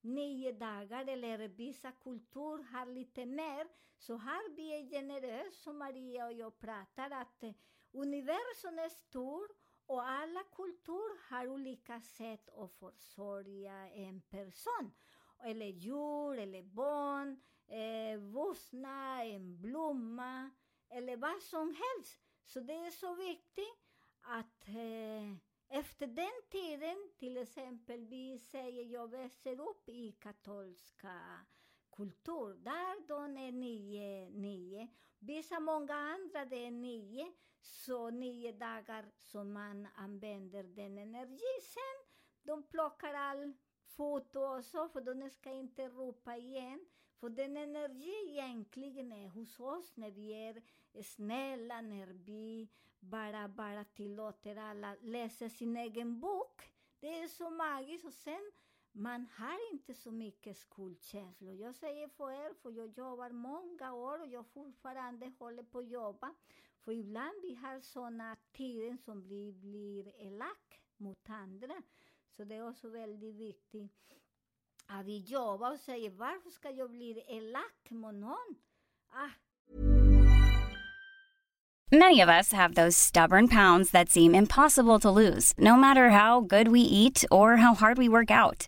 nio 0.02 0.52
dagar, 0.52 1.08
eller 1.08 1.48
vissa 1.48 1.92
kultur 1.92 2.64
har 2.64 2.86
lite 2.86 3.26
mer, 3.26 3.68
så 3.98 4.18
här 4.18 4.56
vi 4.56 4.74
är 4.74 4.90
generösa, 4.90 5.52
som 5.52 5.78
Maria 5.78 6.26
och 6.26 6.34
jag 6.34 6.60
pratar, 6.60 7.12
att 7.12 7.44
universum 7.92 8.80
är 8.80 8.90
stor 8.90 9.63
och 9.86 10.08
alla 10.08 10.44
kulturer 10.44 11.30
har 11.30 11.48
olika 11.48 12.02
sätt 12.02 12.50
att 12.50 12.74
försörja 12.74 13.90
en 13.90 14.22
person. 14.22 14.92
Eller 15.40 15.66
djur, 15.66 16.40
eller 16.40 16.64
barn, 16.64 17.42
eh, 17.68 18.20
vuxna, 18.20 19.24
en 19.24 19.62
blomma, 19.62 20.50
eller 20.90 21.18
vad 21.18 21.42
som 21.42 21.68
helst. 21.68 22.22
Så 22.46 22.60
det 22.60 22.74
är 22.74 22.92
så 22.92 23.16
viktigt 23.16 23.84
att 24.22 24.68
eh, 24.68 25.38
efter 25.80 26.08
den 26.08 26.42
tiden, 26.50 27.12
till 27.18 27.38
exempel, 27.38 28.06
vi 28.06 28.40
säger 28.40 28.84
jag 28.84 29.12
växer 29.12 29.60
upp 29.60 29.90
i 29.90 30.12
katolska 30.12 31.46
kultur, 31.96 32.54
där 32.54 33.08
de 33.08 33.38
är 33.38 33.52
nio, 33.52 34.30
nio. 34.30 34.88
Vissa 35.20 35.60
många 35.60 35.96
andra 35.96 36.46
det 36.46 36.66
är 36.66 36.72
nio, 36.72 37.34
så 37.62 38.10
nio 38.10 38.52
dagar 38.52 39.12
som 39.18 39.54
man 39.54 39.88
använder 39.96 40.64
den 40.64 40.98
energi. 40.98 41.62
Sen 41.62 42.14
de 42.44 42.64
plockar 42.64 43.14
all 43.14 43.54
foto 43.86 44.40
och 44.40 44.66
så, 44.66 44.90
för 44.90 45.02
de 45.02 45.30
ska 45.30 45.52
inte 45.52 45.88
ropa 45.88 46.38
igen. 46.38 46.86
För 47.20 47.30
den 47.30 47.58
energi 47.58 48.30
egentligen 48.30 49.12
är 49.12 49.30
hos 49.30 49.60
oss 49.60 49.98
när 49.98 50.12
vi 50.12 50.34
är 50.34 50.62
snälla, 51.04 51.82
när 51.82 52.08
vi 52.08 52.70
bara, 53.00 53.48
bara 53.48 53.84
tillåter 53.84 54.56
alla 54.56 54.96
läsa 55.02 55.50
sin 55.50 55.78
egen 55.78 56.20
bok. 56.20 56.62
Det 57.00 57.20
är 57.20 57.28
så 57.28 57.50
magiskt. 57.50 58.06
Och 58.06 58.14
sen, 58.14 58.52
man 58.94 59.28
har 59.38 59.72
inte 59.72 59.94
så 59.94 60.12
mycket 60.12 60.58
skuldkänslor. 60.58 61.54
Jag 61.54 61.76
säger 61.76 62.08
för 62.08 62.32
er, 62.32 62.54
för 62.62 62.72
jag 62.72 62.98
jobbar 62.98 63.30
många 63.30 63.94
år 63.94 64.22
och 64.22 64.28
jag 64.28 64.46
fortfarande 64.48 65.32
håller 65.40 65.64
på 65.64 65.80
att 65.80 65.88
jobba. 65.88 66.34
För 66.86 66.92
ibland 66.92 67.42
vi 67.42 67.56
har 67.56 67.80
sådana 67.80 68.38
tider 68.52 68.98
som 68.98 69.24
blir 69.24 70.22
elak 70.22 70.82
mot 70.98 71.30
andra. 71.30 71.74
Så 72.38 72.44
det 72.44 72.56
är 72.56 72.70
också 72.70 72.90
väldigt 72.90 73.36
viktigt 73.36 73.92
att 74.88 75.06
vi 75.06 75.18
jobbar 75.18 75.72
och 75.72 75.80
säger 75.80 76.10
varför 76.10 76.50
ska 76.50 76.70
jag 76.70 76.90
bli 76.92 77.24
elak 77.28 77.90
mot 77.90 78.14
någon? 78.14 78.56
Ah, 79.10 79.30
Many 81.92 82.22
of 82.22 82.30
us 82.30 82.52
have 82.52 82.74
those 82.74 82.98
stubborn 82.98 83.48
pounds 83.48 83.92
that 83.92 84.10
seem 84.10 84.34
impossible 84.34 85.00
to 85.00 85.12
lose, 85.12 85.54
no 85.58 85.76
matter 85.76 86.10
how 86.10 86.42
good 86.42 86.68
we 86.70 86.80
eat 86.80 87.24
or 87.30 87.58
how 87.58 87.76
hard 87.76 88.00
we 88.00 88.10
work 88.10 88.32
out. 88.32 88.68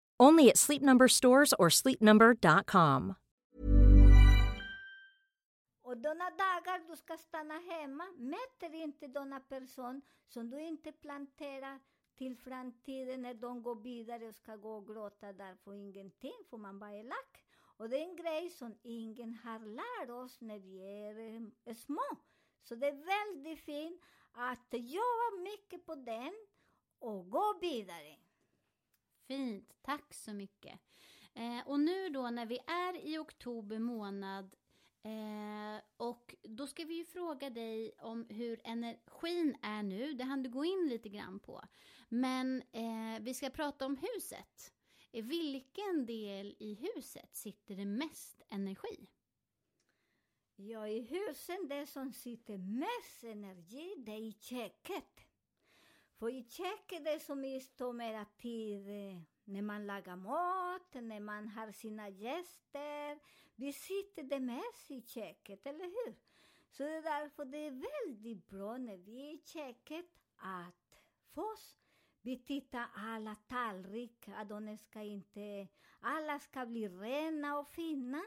Only 0.21 0.49
at 0.51 0.57
Sleep 0.57 0.81
Number 0.83 1.07
stores 1.07 1.53
or 1.57 1.69
sleepnumber.com. 1.69 3.15
Och 5.81 5.97
denna 5.97 6.29
dagar 6.29 6.87
du 6.87 6.95
ska 6.95 7.17
stanna 7.17 7.59
hemma, 7.59 8.03
möter 8.17 8.75
inte 8.75 9.07
denna 9.07 9.39
person 9.39 10.01
som 10.27 10.49
du 10.49 10.61
inte 10.61 10.91
planterar 10.91 11.79
till 12.17 12.37
framtiden 12.37 13.21
när 13.21 13.33
de 13.33 13.61
går 13.61 13.75
vidare 13.75 14.27
och 14.27 14.35
ska 14.35 14.55
gå 14.55 14.77
och 14.77 14.87
gråta 14.87 15.33
där 15.33 15.55
för 15.55 15.73
ingenting, 15.73 16.43
för 16.49 16.57
man 16.57 16.79
bara 16.79 16.93
elak. 16.93 17.43
Och 17.77 17.89
det 17.89 17.97
är 17.97 18.03
en 18.03 18.15
grej 18.15 18.49
som 18.49 18.75
ingen 18.83 19.33
har 19.33 19.59
lärt 19.59 20.09
oss 20.09 20.41
när 20.41 20.59
vi 20.59 20.79
är 20.81 21.41
eh, 21.65 21.75
små. 21.75 22.17
Så 22.63 22.75
det 22.75 22.87
är 22.87 23.05
väldigt 23.05 23.59
fint 23.59 24.01
att 24.31 24.67
jobba 24.71 25.41
mycket 25.43 25.85
på 25.85 25.95
den 25.95 26.33
och 26.99 27.29
gå 27.29 27.57
vidare. 27.61 28.17
Fint, 29.27 29.73
tack 29.81 30.13
så 30.13 30.33
mycket. 30.33 30.79
Eh, 31.33 31.67
och 31.67 31.79
nu 31.79 32.09
då 32.09 32.29
när 32.29 32.45
vi 32.45 32.59
är 32.67 33.05
i 33.05 33.17
oktober 33.17 33.79
månad 33.79 34.55
eh, 35.03 35.83
och 35.97 36.35
då 36.43 36.67
ska 36.67 36.83
vi 36.85 36.93
ju 36.93 37.05
fråga 37.05 37.49
dig 37.49 37.91
om 37.99 38.25
hur 38.29 38.61
energin 38.63 39.57
är 39.61 39.83
nu. 39.83 40.13
Det 40.13 40.23
hann 40.23 40.43
du 40.43 40.49
gå 40.49 40.65
in 40.65 40.87
lite 40.89 41.09
grann 41.09 41.39
på. 41.39 41.61
Men 42.09 42.61
eh, 42.71 43.19
vi 43.21 43.33
ska 43.33 43.49
prata 43.49 43.85
om 43.85 43.97
huset. 43.97 44.73
I 45.11 45.21
vilken 45.21 46.05
del 46.05 46.55
i 46.59 46.73
huset 46.73 47.35
sitter 47.35 47.75
det 47.75 47.85
mest 47.85 48.41
energi? 48.49 49.09
Ja, 50.55 50.87
i 50.87 51.01
husen, 51.01 51.67
det 51.67 51.87
som 51.87 52.13
sitter 52.13 52.57
mest 52.57 53.23
energi, 53.23 53.93
det 53.97 54.11
är 54.11 54.21
i 54.21 54.31
köket. 54.31 55.27
För 56.21 56.29
i 56.29 56.43
köket, 56.43 57.05
det 57.05 57.19
som 57.19 57.41
vi 57.41 57.59
står 57.59 57.93
mera 57.93 58.25
tid 58.25 58.85
när 59.43 59.61
man 59.61 59.87
lagar 59.87 60.15
mat, 60.15 60.93
när 60.93 61.19
man 61.19 61.47
har 61.47 61.71
sina 61.71 62.09
gäster. 62.09 63.19
Vi 63.55 63.73
sitter 63.73 64.23
det 64.23 64.39
mest 64.39 64.91
i 64.91 65.01
köket, 65.01 65.65
eller 65.65 65.85
hur? 65.85 66.15
Så 66.71 66.83
det 66.83 66.89
är 66.89 67.01
därför 67.01 67.45
det 67.45 67.57
är 67.57 67.71
väldigt 67.71 68.47
bra 68.47 68.77
när 68.77 68.97
vi 68.97 69.27
är 69.27 69.33
i 69.33 69.37
köket 69.37 70.05
att 70.35 70.95
först 71.33 71.77
vi 72.21 72.43
tittar 72.43 72.87
alla 72.95 73.35
tallrikar, 73.35 74.33
att 74.33 74.49
de 74.49 74.77
ska 74.77 75.01
inte, 75.01 75.67
alla 75.99 76.39
ska 76.39 76.65
bli 76.65 76.87
rena 76.87 77.59
och 77.59 77.67
fina. 77.67 78.23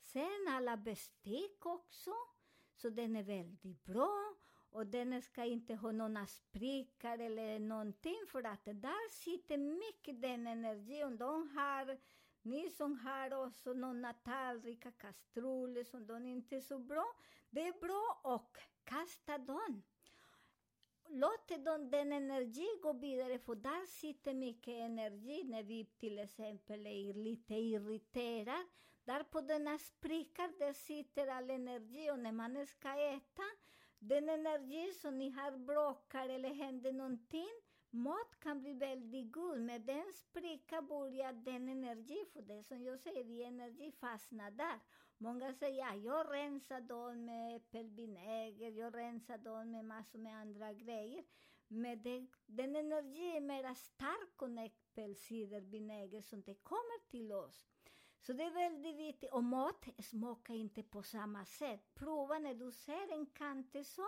Sen 0.00 0.48
alla 0.48 0.76
bestick 0.76 1.66
också, 1.66 2.12
så 2.76 2.90
den 2.90 3.16
är 3.16 3.22
väldigt 3.22 3.84
bra. 3.84 4.34
Och 4.70 4.86
den 4.86 5.22
ska 5.22 5.44
inte 5.44 5.74
ha 5.74 5.92
några 5.92 6.26
sprickor 6.26 7.20
eller 7.20 7.58
någonting 7.58 8.18
för 8.28 8.46
att 8.46 8.64
där 8.64 9.10
sitter 9.10 9.56
mycket 9.56 10.22
den 10.22 10.46
energin. 10.46 11.16
De 11.16 11.48
har 11.56 11.98
Ni 12.42 12.70
som 12.70 12.98
har 12.98 13.46
också 13.46 13.72
några 13.72 14.12
tallrikar, 14.12 14.90
kastruller 14.90 15.84
som 15.84 16.06
de 16.06 16.26
inte 16.26 16.56
är 16.56 16.60
så 16.60 16.78
bra, 16.78 17.06
det 17.50 17.68
är 17.68 17.80
bra 17.80 18.20
och 18.22 18.58
kasta 18.84 19.38
dem. 19.38 19.82
Låt 21.08 21.64
dem 21.64 21.90
den 21.90 22.12
energi 22.12 22.68
gå 22.82 22.92
vidare, 22.92 23.38
för 23.38 23.54
där 23.54 23.86
sitter 23.86 24.34
mycket 24.34 24.74
energi 24.74 25.44
när 25.44 25.62
vi 25.62 25.84
till 25.84 26.18
exempel 26.18 26.86
är 26.86 27.14
lite 27.14 27.54
irriterade. 27.54 28.66
Där 29.04 29.22
på 29.22 29.40
denna 29.40 29.78
sprickar, 29.78 30.58
där 30.58 30.72
sitter 30.72 31.26
all 31.26 31.50
energi 31.50 32.10
och 32.10 32.18
när 32.18 32.32
man 32.32 32.66
ska 32.66 32.88
äta, 32.88 33.42
den 33.98 34.28
energi 34.28 34.92
som 34.92 35.18
ni 35.18 35.30
har 35.30 35.56
bråkar 35.56 36.28
eller 36.28 36.54
händer 36.54 36.92
någonting, 36.92 37.50
mat 37.90 38.40
kan 38.40 38.60
bli 38.60 38.72
väldigt 38.72 39.32
god, 39.32 39.60
men 39.60 39.86
den 39.86 40.12
sprickan 40.12 40.86
börjar 40.86 41.32
den 41.32 41.68
energi, 41.68 42.24
för 42.32 42.42
det 42.42 42.64
som 42.64 42.82
jag 42.82 43.00
säger, 43.00 43.24
vi 43.24 43.44
energi 43.44 43.92
fastnar 43.92 44.50
där. 44.50 44.80
Många 45.18 45.52
säger, 45.52 45.78
ja, 45.78 45.94
jag 45.94 46.32
rensar 46.32 46.80
dem 46.80 47.24
med 47.24 47.56
äppelvinäger, 47.56 48.70
jag 48.70 48.96
rensar 48.96 49.38
dem 49.38 49.70
med 49.70 49.84
massor 49.84 50.18
med 50.18 50.36
andra 50.36 50.72
grejer. 50.72 51.24
Men 51.68 52.02
det, 52.02 52.26
den 52.46 52.76
energi 52.76 53.36
är 53.36 53.40
mer 53.40 53.74
stark 53.74 54.42
än 54.42 54.58
äppelcidervinäger 54.58 56.22
som 56.22 56.42
det 56.42 56.54
kommer 56.54 57.08
till 57.10 57.32
oss. 57.32 57.77
Så 58.20 58.32
det 58.32 58.42
är 58.42 58.50
väldigt 58.50 58.96
viktigt. 58.96 59.32
Och 59.32 59.44
mat 59.44 59.84
smakar 60.02 60.54
inte 60.54 60.82
på 60.82 61.02
samma 61.02 61.44
sätt. 61.44 61.94
Prova 61.94 62.38
när 62.38 62.54
du 62.54 62.72
ser 62.72 63.12
en 63.12 63.26
kante 63.26 63.84
så. 63.84 64.06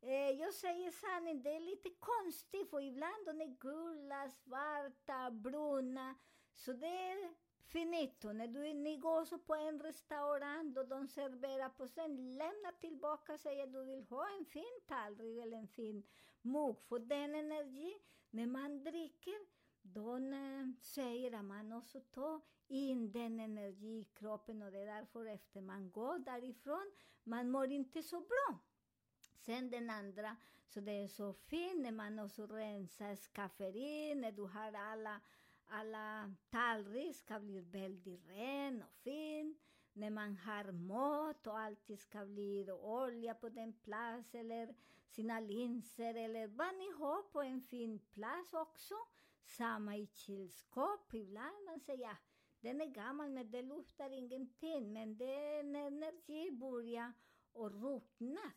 Eh, 0.00 0.30
jag 0.30 0.54
säger 0.54 0.90
sanningen, 0.90 1.42
det 1.42 1.56
är 1.56 1.60
lite 1.60 1.90
konstigt 1.90 2.70
för 2.70 2.80
ibland 2.80 3.26
de 3.26 3.40
är 3.40 3.56
gula, 3.60 4.30
svarta, 4.30 5.30
bruna. 5.30 6.14
Så 6.54 6.72
det 6.72 6.86
är 6.86 7.34
finito. 7.66 8.32
När 8.32 8.48
du, 8.48 8.74
ni 8.74 8.96
går 8.96 9.24
så 9.24 9.38
på 9.38 9.54
en 9.54 9.80
restaurang 9.80 10.76
och 10.76 10.88
de 10.88 11.08
serverar 11.08 11.68
på 11.68 11.88
sen, 11.88 12.36
lämna 12.36 12.72
tillbaka 12.80 13.38
säger 13.38 13.66
du 13.66 13.84
vill 13.84 14.06
ha 14.10 14.28
en 14.38 14.44
fin 14.44 14.80
tallrik 14.86 15.42
eller 15.42 15.56
en 15.56 15.68
fin 15.68 16.02
mugg. 16.42 16.76
För 16.88 16.98
den 16.98 17.34
energi, 17.34 17.94
när 18.30 18.46
man 18.46 18.84
dricker, 18.84 19.55
de 19.92 20.32
eh, 20.32 20.66
säger 20.80 21.32
att 21.32 21.44
man 21.44 21.72
också 21.72 22.00
tar 22.00 22.40
in 22.68 23.12
den 23.12 23.40
energi 23.40 23.98
i 23.98 24.04
kroppen 24.04 24.62
och 24.62 24.72
det 24.72 24.78
är 24.78 24.86
därför 24.86 25.26
efter 25.26 25.60
man 25.60 25.90
går 25.90 26.18
därifrån, 26.18 26.92
man 27.24 27.50
mår 27.50 27.72
inte 27.72 28.02
så 28.02 28.20
bra. 28.20 28.58
Sen 29.46 29.70
den 29.70 29.90
andra, 29.90 30.36
så 30.66 30.80
det 30.80 30.92
är 30.92 31.08
så 31.08 31.32
fint 31.32 31.80
när 31.80 31.92
man 31.92 32.18
också 32.18 32.46
rensar 32.46 33.16
skafferiet, 33.16 34.16
när 34.16 34.32
du 34.32 34.42
har 34.42 34.72
alla, 34.72 35.20
alla 35.66 36.34
tallrikar 36.50 37.12
ska 37.12 37.40
bli 37.40 37.60
väldigt 37.60 38.28
ren 38.28 38.82
och 38.82 38.94
fin. 38.94 39.56
När 39.92 40.10
man 40.10 40.36
har 40.36 40.72
mat 40.72 41.46
och 41.46 41.58
alltid 41.58 41.98
ska 42.00 42.26
bli 42.26 42.70
olja 42.72 43.34
på 43.34 43.48
den 43.48 43.72
plats 43.72 44.34
eller 44.34 44.74
sina 45.08 45.40
linser 45.40 46.14
eller 46.14 46.46
vad 46.46 46.74
ni 46.74 46.90
har 46.90 47.22
på 47.22 47.42
en 47.42 47.62
fin 47.62 47.98
plats 47.98 48.54
också. 48.54 48.94
Samma 49.46 49.96
i 49.96 50.06
kylskåp. 50.06 51.14
Ibland 51.14 51.64
man 51.66 51.80
säger 51.80 52.16
den 52.60 52.80
är 52.80 52.86
gammal 52.86 53.30
men 53.30 53.50
det 53.50 53.62
luktar 53.62 54.10
ingenting. 54.10 54.92
Men 54.92 55.16
den 55.16 55.76
energi 55.76 56.50
börjar 56.50 57.12
och 57.52 57.82
ruttnar. 57.82 58.52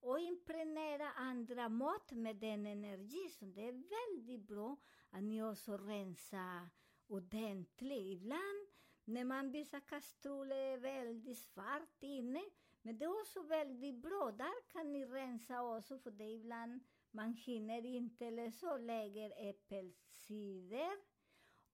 Och 0.00 0.20
impregnera 0.20 1.12
andra 1.12 1.68
mat 1.68 2.12
med 2.12 2.36
den 2.36 2.66
energi. 2.66 3.28
Så 3.28 3.44
det 3.44 3.68
är 3.68 3.72
väldigt 3.72 4.48
bra 4.48 4.76
att 5.10 5.22
ni 5.22 5.42
också 5.42 5.76
rensar 5.76 6.68
ordentligt. 7.06 8.20
Ibland 8.20 8.66
när 9.04 9.24
man 9.24 9.50
visar 9.50 9.80
kastruller 9.80 10.56
är 10.56 10.78
väldigt 10.78 11.38
svart 11.38 12.02
inne. 12.02 12.44
Men 12.82 12.98
det 12.98 13.04
är 13.04 13.20
också 13.20 13.42
väldigt 13.42 14.02
bra. 14.02 14.32
Där 14.38 14.68
kan 14.72 14.92
ni 14.92 15.04
rensa 15.04 15.62
också 15.62 15.98
för 15.98 16.10
det 16.10 16.24
är 16.24 16.34
ibland 16.34 16.80
man 17.16 17.32
hinner 17.34 17.86
inte 17.86 18.26
eller 18.26 18.50
så. 18.50 18.76
Lägger 18.76 19.50
äppelcider 19.50 20.96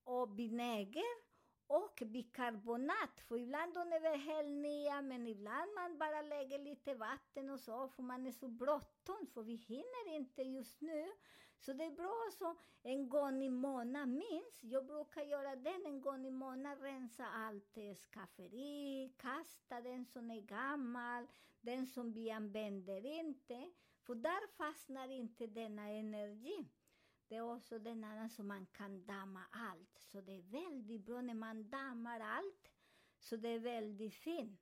och 0.05 0.39
vinäger 0.39 1.13
och 1.67 2.03
bikarbonat. 2.07 3.21
För 3.29 3.39
ibland 3.39 3.75
de 3.75 3.93
är 3.93 4.17
helt 4.17 4.49
nya, 4.49 5.03
men 5.03 5.27
ibland 5.27 5.75
man 5.75 5.99
bara 5.99 6.23
lägger 6.23 6.59
lite 6.59 6.95
vatten 6.95 7.51
och 7.51 7.61
så, 7.61 7.89
för 7.89 8.03
man 8.03 8.27
är 8.27 8.33
så 8.33 8.49
bråttom, 8.49 9.27
för 9.35 9.43
vi 9.43 9.55
hinner 9.55 10.17
inte 10.17 10.43
just 10.43 10.81
nu. 10.81 11.13
Så 11.59 11.73
det 11.73 11.85
är 11.85 11.91
bra 11.91 12.29
så 12.39 12.57
en 12.83 13.09
gång 13.09 13.43
i 13.43 13.51
månaden, 13.51 14.15
minst. 14.15 14.65
Jag 14.65 14.87
brukar 14.87 15.23
göra 15.23 15.57
den 15.57 15.87
en 15.87 16.01
gång 16.01 16.27
i 16.27 16.31
månaden, 16.31 16.83
rensa 16.83 17.27
allt 17.27 17.79
skafferi, 18.13 19.15
kasta 19.19 19.81
den 19.81 20.05
som 20.05 20.31
är 20.31 20.41
gammal, 20.41 21.27
den 21.61 21.87
som 21.87 22.13
vi 22.13 22.31
använder 22.31 23.07
inte. 23.07 23.71
För 24.03 24.15
där 24.15 24.47
fastnar 24.57 25.09
inte 25.09 25.47
denna 25.47 25.89
energi. 25.89 26.69
Det 27.29 27.37
är 27.37 27.55
också 27.55 27.79
den 27.79 28.05
annan 28.05 28.31
som 28.31 28.49
man 28.49 28.67
kan 28.67 29.07
damma 29.07 29.45
allt. 29.51 29.99
Så 29.99 30.21
det 30.21 30.33
är 30.33 30.43
väldigt 30.43 31.05
bra 31.05 31.21
när 31.21 31.35
man 31.35 31.71
dammar 31.71 32.21
allt. 32.21 32.73
Så 33.19 33.37
det 33.37 33.49
är 33.49 33.59
väldigt 33.59 34.15
fint. 34.15 34.61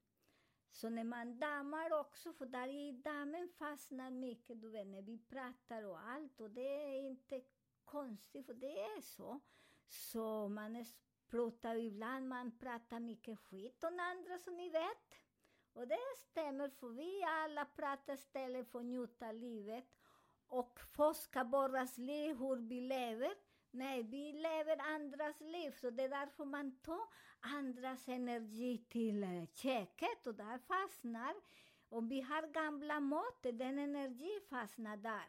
Så 0.71 0.89
när 0.89 1.05
man 1.05 1.39
dammar 1.39 2.01
också, 2.01 2.33
för 2.33 2.47
där 2.47 2.69
i 2.69 2.93
dammen 2.93 3.49
fastnar 3.49 4.11
mycket, 4.11 4.61
du 4.61 4.69
vet, 4.71 4.87
när 4.87 5.03
vi 5.03 5.19
pratar 5.19 5.83
och 5.83 6.01
allt. 6.01 6.41
Och 6.41 6.51
det 6.51 6.97
är 6.97 7.03
inte 7.03 7.43
konstigt, 7.85 8.47
för 8.47 8.55
det 8.55 8.81
är 8.81 9.01
så. 9.01 9.41
Så 9.89 10.49
man 10.49 10.85
pratar 11.27 11.77
ibland, 11.77 12.29
man 12.29 12.59
pratar 12.59 13.01
mycket 13.01 13.39
skit 13.39 13.85
om 13.85 14.01
andra, 14.01 14.39
som 14.39 14.57
ni 14.57 14.71
vet. 14.71 15.15
Och 15.73 15.89
det 15.89 15.99
stämmer, 16.17 16.69
för 16.69 16.89
vi 16.89 17.23
alla 17.25 17.65
pratar 17.65 18.15
istället 18.15 18.71
för 18.71 18.79
att 18.79 18.85
njuta 18.85 19.33
livet 19.33 19.85
och 20.49 20.81
forska 20.93 21.45
våras 21.45 21.99
liv, 21.99 22.37
hur 22.37 22.57
vi 22.57 22.81
lever. 22.81 23.35
Nej, 23.71 24.03
vi 24.03 24.33
lever 24.33 24.79
andras 24.95 25.41
liv, 25.41 25.71
så 25.71 25.91
det 25.91 26.03
är 26.03 26.09
därför 26.09 26.45
man 26.45 26.79
tar 26.79 27.07
andras 27.41 28.09
energi 28.09 28.85
till 28.89 29.23
eh, 29.23 29.47
käket 29.55 30.27
och 30.27 30.35
där 30.35 30.59
fastnar. 30.59 31.35
Om 31.89 32.09
vi 32.09 32.21
har 32.21 32.47
gamla 32.47 33.01
mat, 33.01 33.43
den 33.43 33.79
energi 33.79 34.41
fastnar 34.49 34.97
där. 34.97 35.29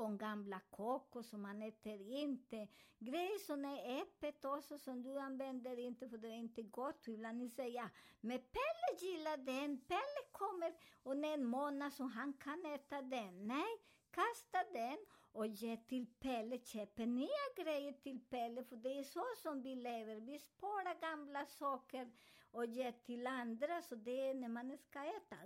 Om 0.00 0.18
gamla 0.18 0.60
kakor 0.70 1.22
som 1.22 1.42
man 1.42 1.62
äter 1.62 2.00
inte. 2.00 2.68
Grejer 2.98 3.38
som 3.38 3.64
är 3.64 4.02
öppet 4.02 4.44
också 4.44 4.78
som 4.78 5.02
du 5.02 5.18
använder 5.18 5.78
inte 5.78 6.08
för 6.08 6.18
det 6.18 6.28
är 6.28 6.36
inte 6.36 6.62
gott. 6.62 7.08
Ibland 7.08 7.38
ni 7.38 7.48
säger 7.48 7.88
men 8.20 8.38
Pelle 8.38 8.98
gillar 9.00 9.36
den, 9.36 9.80
Pelle 9.80 10.22
kommer 10.32 10.74
och 11.02 11.24
en 11.24 11.44
månad 11.44 11.92
så 11.92 12.04
han 12.04 12.32
kan 12.32 12.66
äta 12.66 13.02
den. 13.02 13.46
Nej, 13.46 13.78
Kasta 14.10 14.64
den 14.72 14.98
och 15.32 15.46
ge 15.46 15.76
till 15.76 16.06
Pelle, 16.06 16.58
köp 16.58 16.98
nya 16.98 17.46
grejer 17.56 17.92
till 17.92 18.20
Pelle, 18.30 18.64
för 18.64 18.76
det 18.76 18.98
är 18.98 19.02
så 19.02 19.24
som 19.36 19.62
vi 19.62 19.74
lever. 19.74 20.20
Vi 20.20 20.38
sparar 20.38 21.00
gamla 21.00 21.46
saker 21.46 22.10
och 22.50 22.66
ger 22.66 22.92
till 22.92 23.26
andra, 23.26 23.82
så 23.82 23.94
det 23.94 24.30
är 24.30 24.34
när 24.34 24.48
man 24.48 24.78
ska 24.78 25.04
äta. 25.04 25.36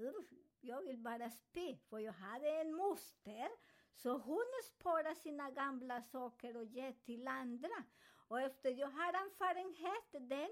Jag 0.61 0.83
vill 0.83 0.99
bara 0.99 1.31
spy, 1.31 1.77
för 1.77 1.99
jag 1.99 2.12
hade 2.12 2.61
en 2.61 2.75
moster, 2.75 3.49
så 3.94 4.18
hon 4.18 4.46
sparar 4.62 5.14
sina 5.14 5.50
gamla 5.50 6.02
saker 6.02 6.57
och 6.57 6.64
ger 6.64 6.92
till 6.92 7.28
andra. 7.28 7.85
Och 8.28 8.40
efter 8.40 8.70
jag 8.70 8.88
har 8.88 9.12
erfarenhet 9.12 10.28
den, 10.30 10.50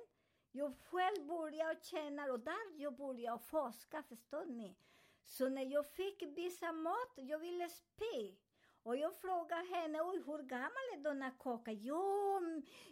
jag 0.53 0.75
själv 0.79 1.27
börjar 1.27 1.75
känna, 1.83 2.33
och 2.33 2.41
där 2.41 2.81
jag 2.81 2.97
börjar 2.97 3.39
forska, 3.39 4.03
förstår 4.03 4.45
ni? 4.45 4.77
Så 5.25 5.49
när 5.49 5.63
jag 5.63 5.87
fick 5.87 6.23
visa 6.23 6.73
mat, 6.73 7.13
jag 7.17 7.39
ville 7.39 7.69
spy. 7.69 8.37
Och 8.83 8.97
jag 8.97 9.17
frågade 9.17 9.67
henne, 9.75 10.03
Oj, 10.03 10.23
hur 10.27 10.43
gammal 10.43 10.89
är 10.95 10.99
denna 10.99 11.31
kocka? 11.31 11.73
Jo, 11.73 12.41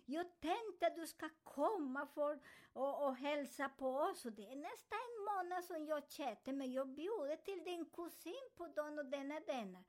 jag 0.05 0.41
tänkte 0.41 0.87
att 0.87 0.97
du 0.97 1.07
ska 1.07 1.29
komma 1.45 2.07
för 2.07 2.41
och, 2.73 3.07
och 3.07 3.17
hälsa 3.17 3.69
på 3.69 3.97
oss. 3.97 4.25
Och 4.25 4.33
det 4.33 4.47
är 4.47 4.57
nästan 4.57 4.99
en 4.99 5.25
månad 5.25 5.65
som 5.65 5.87
jag 5.87 6.09
chattade, 6.09 6.57
men 6.57 6.73
jag 6.73 6.89
bjuder 6.89 7.37
till 7.37 7.65
din 7.65 7.85
kusin 7.85 8.49
på 8.57 8.67
den 8.67 8.99
och 8.99 9.07
denna 9.07 9.41
denna. 9.41 9.85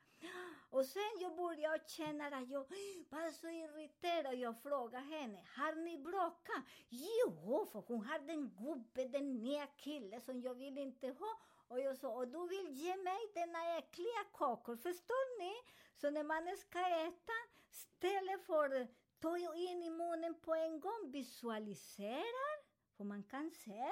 Och 0.69 0.85
sen 0.85 1.11
jag 1.19 1.35
började 1.35 1.83
känna 1.87 2.27
att 2.27 2.49
jag 2.49 2.65
var 3.09 3.31
så 3.31 3.47
irriterad. 3.49 4.35
Jag 4.35 4.61
frågade 4.61 5.05
henne, 5.05 5.45
har 5.57 5.75
ni 5.75 5.97
bråkat? 5.97 6.63
Jo, 6.89 7.65
för 7.71 7.83
hon 7.87 8.05
har 8.05 8.19
den 8.19 8.49
gubbe, 8.49 9.07
den 9.07 9.33
nya 9.33 9.67
killen 9.67 10.21
som 10.21 10.41
jag 10.41 10.55
vill 10.55 10.77
inte 10.77 11.07
ha. 11.07 11.39
Och 11.67 11.79
jag 11.79 11.97
sa, 11.97 12.09
och 12.09 12.27
du 12.27 12.47
vill 12.47 12.69
ge 12.69 12.95
mig 12.97 13.19
denna 13.33 13.77
äckliga 13.77 14.23
kakor, 14.33 14.75
förstår 14.75 15.39
ni? 15.39 15.53
Så 15.95 16.09
när 16.09 16.23
man 16.23 16.57
ska 16.57 16.79
äta, 16.79 17.33
istället 17.71 18.45
för 18.45 18.81
att 18.81 18.87
ta 19.19 19.37
in 19.37 19.83
i 19.83 19.89
munnen 19.89 20.33
på 20.41 20.55
en 20.55 20.79
gång, 20.79 21.11
visualiserar, 21.11 22.63
för 22.97 23.03
man 23.03 23.23
kan 23.23 23.51
se. 23.51 23.91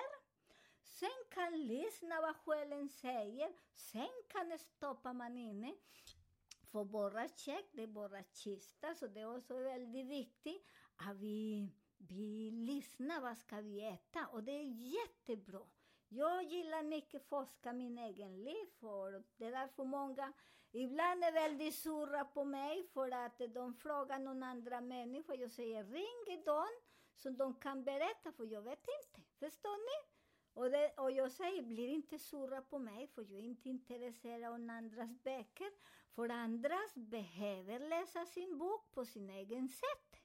Sen 0.83 1.23
kan 1.29 1.67
lyssna 1.67 2.21
vad 2.21 2.35
själen 2.35 2.89
säger, 2.89 3.53
sen 3.75 4.09
kan 4.27 4.59
stoppa 4.59 5.13
man 5.13 5.37
inne. 5.37 5.75
För 6.71 6.83
våra 6.83 7.27
käk, 7.27 7.65
det 7.71 7.83
är 7.83 7.87
våra 7.87 8.23
kista, 8.23 8.95
så 8.95 9.07
det 9.07 9.19
är 9.19 9.37
också 9.37 9.53
väldigt 9.53 10.07
viktigt 10.07 10.67
att 10.95 11.17
vi 11.17 11.69
vi 12.07 12.51
lyssnar, 12.51 13.21
vad 13.21 13.37
ska 13.37 13.61
vi 13.61 13.85
äta? 13.85 14.27
Och 14.27 14.43
det 14.43 14.51
är 14.51 14.63
jättebra. 14.63 15.61
Jag 16.09 16.43
gillar 16.43 16.83
mycket 16.83 17.29
forska 17.29 17.73
min 17.73 17.97
egen 17.97 18.43
liv, 18.43 18.65
för 18.79 19.23
det 19.37 19.45
är 19.45 19.51
därför 19.51 19.83
många 19.83 20.33
ibland 20.71 21.23
är 21.23 21.31
väldigt 21.31 21.75
sura 21.75 22.25
på 22.25 22.43
mig 22.43 22.83
för 22.93 23.11
att 23.11 23.41
de 23.53 23.73
frågar 23.73 24.19
någon 24.19 24.43
andra 24.43 24.81
människa. 24.81 25.35
Jag 25.35 25.51
säger 25.51 25.83
ring 25.83 26.43
dem 26.45 26.67
så 27.15 27.29
de 27.29 27.55
kan 27.55 27.83
berätta, 27.83 28.31
för 28.31 28.45
jag 28.45 28.61
vet 28.61 28.85
inte. 29.03 29.27
Förstår 29.39 29.77
ni? 29.77 30.09
Och, 30.53 30.71
det, 30.71 30.93
och 30.97 31.11
jag 31.11 31.31
säger, 31.31 31.61
blir 31.61 31.87
inte 31.87 32.19
sura 32.19 32.61
på 32.61 32.79
mig, 32.79 33.07
för 33.07 33.21
jag 33.21 33.39
är 33.39 33.43
inte 33.43 33.69
intresserad 33.69 34.43
av 34.43 34.53
andras 34.53 35.23
böcker. 35.23 35.71
För 36.19 36.29
andras 36.29 36.95
behöver 36.95 37.79
läsa 37.79 38.25
sin 38.25 38.57
bok 38.57 38.91
på 38.91 39.05
sin 39.05 39.29
egen 39.29 39.69
sätt. 39.69 40.15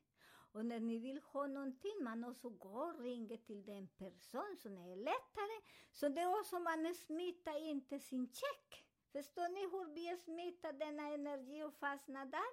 Och 0.53 0.67
när 0.67 0.81
ni 0.81 0.99
vill 0.99 1.21
ha 1.33 1.47
någonting, 1.47 2.05
man 2.05 2.25
också 2.25 2.49
går 2.49 2.95
och 2.95 3.01
ringer 3.01 3.37
till 3.37 3.65
den 3.65 3.89
person 3.89 4.57
som 4.63 4.79
är 4.79 4.97
lättare. 4.97 5.61
Så 5.93 6.09
det 6.09 6.21
är 6.21 6.41
också 6.41 6.59
man 6.59 6.95
smittar 6.95 7.69
inte 7.69 7.99
sin 7.99 8.27
check. 8.27 8.87
Förstår 9.13 9.49
ni 9.49 9.61
hur 9.61 9.95
vi 9.95 10.17
smittar 10.17 10.73
denna 10.73 11.09
energi 11.09 11.63
och 11.63 11.75
fastnar 11.75 12.27
där? 12.27 12.53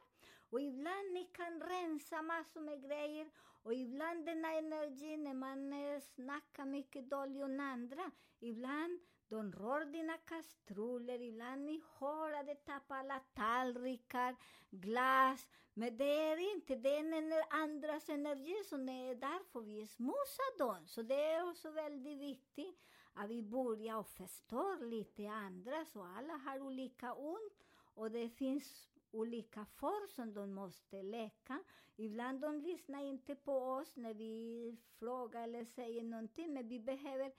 Och 0.49 0.62
ibland 0.62 1.13
ni 1.13 1.23
kan 1.23 1.62
rensa 1.62 2.21
massor 2.21 2.62
med 2.62 2.84
grejer 2.84 3.30
och 3.63 3.73
ibland 3.73 4.25
denna 4.25 4.51
energi 4.54 5.17
när 5.17 5.34
man 5.34 5.73
eh, 5.73 5.99
snackar 5.99 6.65
mycket 6.65 7.10
dåligt 7.10 7.43
om 7.43 7.60
andra, 7.60 8.12
ibland 8.39 8.99
de 9.32 9.52
rör 9.52 9.86
dina 9.86 10.17
kastruller, 10.17 11.22
ibland 11.22 11.65
ni 11.65 11.82
hör 12.00 12.34
att 12.34 12.46
de 12.48 12.56
tappar 12.56 12.96
alla 12.98 13.20
tallrikar, 13.20 14.36
glas. 14.70 15.48
Men 15.74 15.98
det 15.98 16.20
är 16.20 16.54
inte, 16.56 16.76
det 16.76 16.96
är 16.98 17.63
andras 17.63 18.10
energi 18.10 18.63
som 18.70 18.89
är 18.89 19.15
därför 19.15 19.62
vi 19.62 19.88
smutsar 19.88 20.58
dem. 20.58 20.88
Så 20.88 21.02
det 21.02 21.24
är 21.24 21.50
också 21.50 21.72
väldigt 21.72 22.17
viktigt 22.17 22.80
att 23.13 23.30
vi 23.30 23.44
börjar 23.44 24.04
förstå 24.04 24.76
lite 24.82 25.30
andra, 25.30 25.86
så 25.86 26.04
alla 26.04 26.34
har 26.34 26.60
olika 26.60 27.13
ont 27.13 27.63
och 27.96 28.12
det 28.12 28.30
finns 28.30 28.88
olika 29.12 29.65
får 29.65 30.08
som 30.08 30.34
de 30.34 30.54
måste 30.54 31.04
läka. 31.04 31.60
Ibland 31.96 32.41
de 32.41 32.62
lyssnar 32.62 33.04
inte 33.04 33.36
på 33.36 33.58
oss 33.58 33.96
när 33.96 34.13
vi 34.13 34.76
frågar 35.00 35.44
eller 35.44 35.65
säger 35.65 36.04
någonting, 36.04 36.54
men 36.54 36.67
vi 36.67 36.80
behöver 36.80 37.32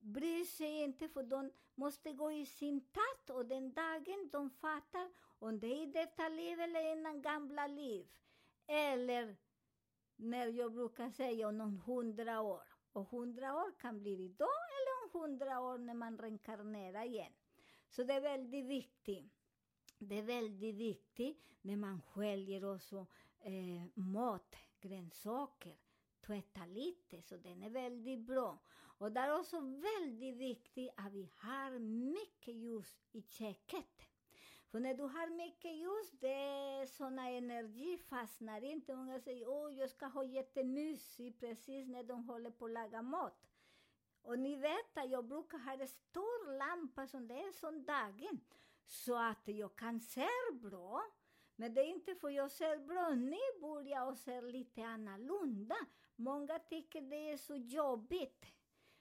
bryr 0.00 0.44
sig 0.44 0.82
inte 0.82 1.08
för 1.08 1.22
de 1.22 1.50
måste 1.74 2.12
gå 2.12 2.32
i 2.32 2.46
sin 2.46 2.80
takt 2.80 3.30
och 3.30 3.46
den 3.46 3.72
dagen 3.72 4.28
de 4.32 4.50
fattar 4.50 5.10
om 5.38 5.60
det 5.60 5.66
är 5.66 5.82
i 5.82 5.86
detta 5.86 6.28
liv 6.28 6.60
eller 6.60 6.80
i 6.80 6.90
en 6.90 7.22
gamla 7.22 7.66
liv. 7.66 8.08
Eller 8.66 9.36
när 10.16 10.46
jag 10.46 10.72
brukar 10.72 11.10
säga 11.10 11.48
om 11.48 11.80
hundra 11.86 12.40
år. 12.40 12.62
Och 12.92 13.08
hundra 13.08 13.54
år 13.54 13.78
kan 13.78 13.98
bli 13.98 14.24
idag 14.24 14.48
eller 14.48 15.04
om 15.04 15.20
hundra 15.20 15.60
år 15.60 15.78
när 15.78 15.94
man 15.94 16.18
reinkarnerar 16.18 17.04
igen. 17.04 17.32
Så 17.88 18.02
det 18.02 18.12
är 18.12 18.20
väldigt 18.20 18.64
viktigt. 18.64 19.32
Det 19.98 20.18
är 20.18 20.22
väldigt 20.22 20.74
viktigt 20.74 21.48
när 21.60 21.76
man 21.76 22.02
sköljer 22.02 22.74
också 22.74 23.06
eh, 23.40 23.84
mat, 23.94 24.56
grönsaker, 24.80 25.76
tvätta 26.20 26.66
lite, 26.66 27.22
så 27.22 27.36
den 27.36 27.62
är 27.62 27.70
väldigt 27.70 28.20
bra. 28.20 28.58
Och 28.98 29.12
det 29.12 29.20
är 29.20 29.38
också 29.38 29.60
väldigt 29.60 30.36
viktigt 30.36 30.90
att 30.96 31.12
vi 31.12 31.30
har 31.36 31.78
mycket 31.78 32.54
ljus 32.54 32.98
i 33.12 33.22
köket. 33.22 34.08
För 34.70 34.80
när 34.80 34.94
du 34.94 35.02
har 35.02 35.30
mycket 35.30 35.76
ljus, 35.76 36.10
det 36.20 36.32
är 36.32 36.86
såna 36.86 37.30
energi 37.30 37.98
fastnar 37.98 38.64
inte. 38.64 38.94
Många 38.94 39.20
säger 39.20 39.48
åh, 39.48 39.74
jag 39.74 39.90
ska 39.90 40.06
ha 40.06 40.24
jättemysigt 40.24 41.40
precis 41.40 41.88
när 41.88 42.02
de 42.02 42.28
håller 42.28 42.50
på 42.50 42.64
att 42.64 42.70
laga 42.72 43.02
mat. 43.02 43.48
Och 44.22 44.38
ni 44.38 44.56
vet 44.56 44.98
att 44.98 45.10
jag 45.10 45.24
brukar 45.24 45.58
ha 45.58 45.72
en 45.72 45.88
stor 45.88 46.58
lampa 46.58 47.06
som 47.06 47.28
det 47.28 47.34
är 47.34 47.52
som 47.52 47.84
dagen, 47.84 48.40
så 48.86 49.14
att 49.16 49.48
jag 49.48 49.76
kan 49.76 50.00
se 50.00 50.28
bra. 50.52 51.02
Men 51.56 51.74
det 51.74 51.80
är 51.80 51.86
inte 51.86 52.14
för 52.14 52.28
jag 52.28 52.50
ser 52.50 52.78
bra, 52.78 53.10
ni 53.10 53.60
börjar 53.60 54.06
och 54.06 54.18
ser 54.18 54.42
lite 54.42 54.84
annorlunda. 54.84 55.76
Många 56.16 56.58
tycker 56.58 57.00
det 57.00 57.30
är 57.30 57.36
så 57.36 57.54
jobbigt. 57.54 58.57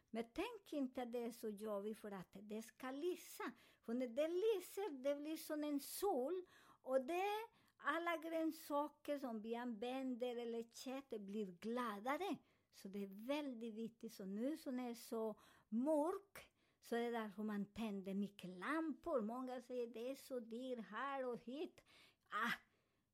Men 0.09 0.23
tänk 0.33 0.73
inte 0.73 1.01
att 1.01 1.11
det 1.11 1.23
är 1.23 1.31
så 1.31 1.49
jobbigt 1.49 1.99
för 1.99 2.11
att 2.11 2.31
det 2.33 2.61
ska 2.61 2.91
lysa. 2.91 3.51
För 3.85 3.93
när 3.93 4.07
det 4.07 4.27
lyser, 4.27 4.89
det 5.03 5.15
blir 5.15 5.37
som 5.37 5.63
en 5.63 5.79
sol. 5.79 6.45
Och 6.81 7.01
det 7.01 7.47
alla 7.77 8.17
grönsaker 8.17 9.19
som 9.19 9.41
vi 9.41 9.55
använder 9.55 10.35
eller 10.35 10.63
kött 10.63 11.09
blir 11.09 11.45
gladare. 11.45 12.37
Så 12.73 12.87
det 12.87 13.03
är 13.03 13.27
väldigt 13.27 13.73
viktigt. 13.73 14.13
Så 14.13 14.25
nu 14.25 14.57
som 14.57 14.77
det 14.77 14.83
är 14.83 14.93
så 14.93 15.35
mörkt, 15.69 16.49
så 16.81 16.95
är 16.95 17.11
det 17.11 17.19
därför 17.19 17.43
man 17.43 17.65
tänder 17.65 18.13
mycket 18.13 18.49
lampor. 18.49 19.21
Många 19.21 19.61
säger 19.61 19.87
det 19.87 20.11
är 20.11 20.15
så 20.15 20.39
dyrt 20.39 20.85
här 20.89 21.25
och 21.25 21.39
hit. 21.45 21.81
Ah, 22.29 22.53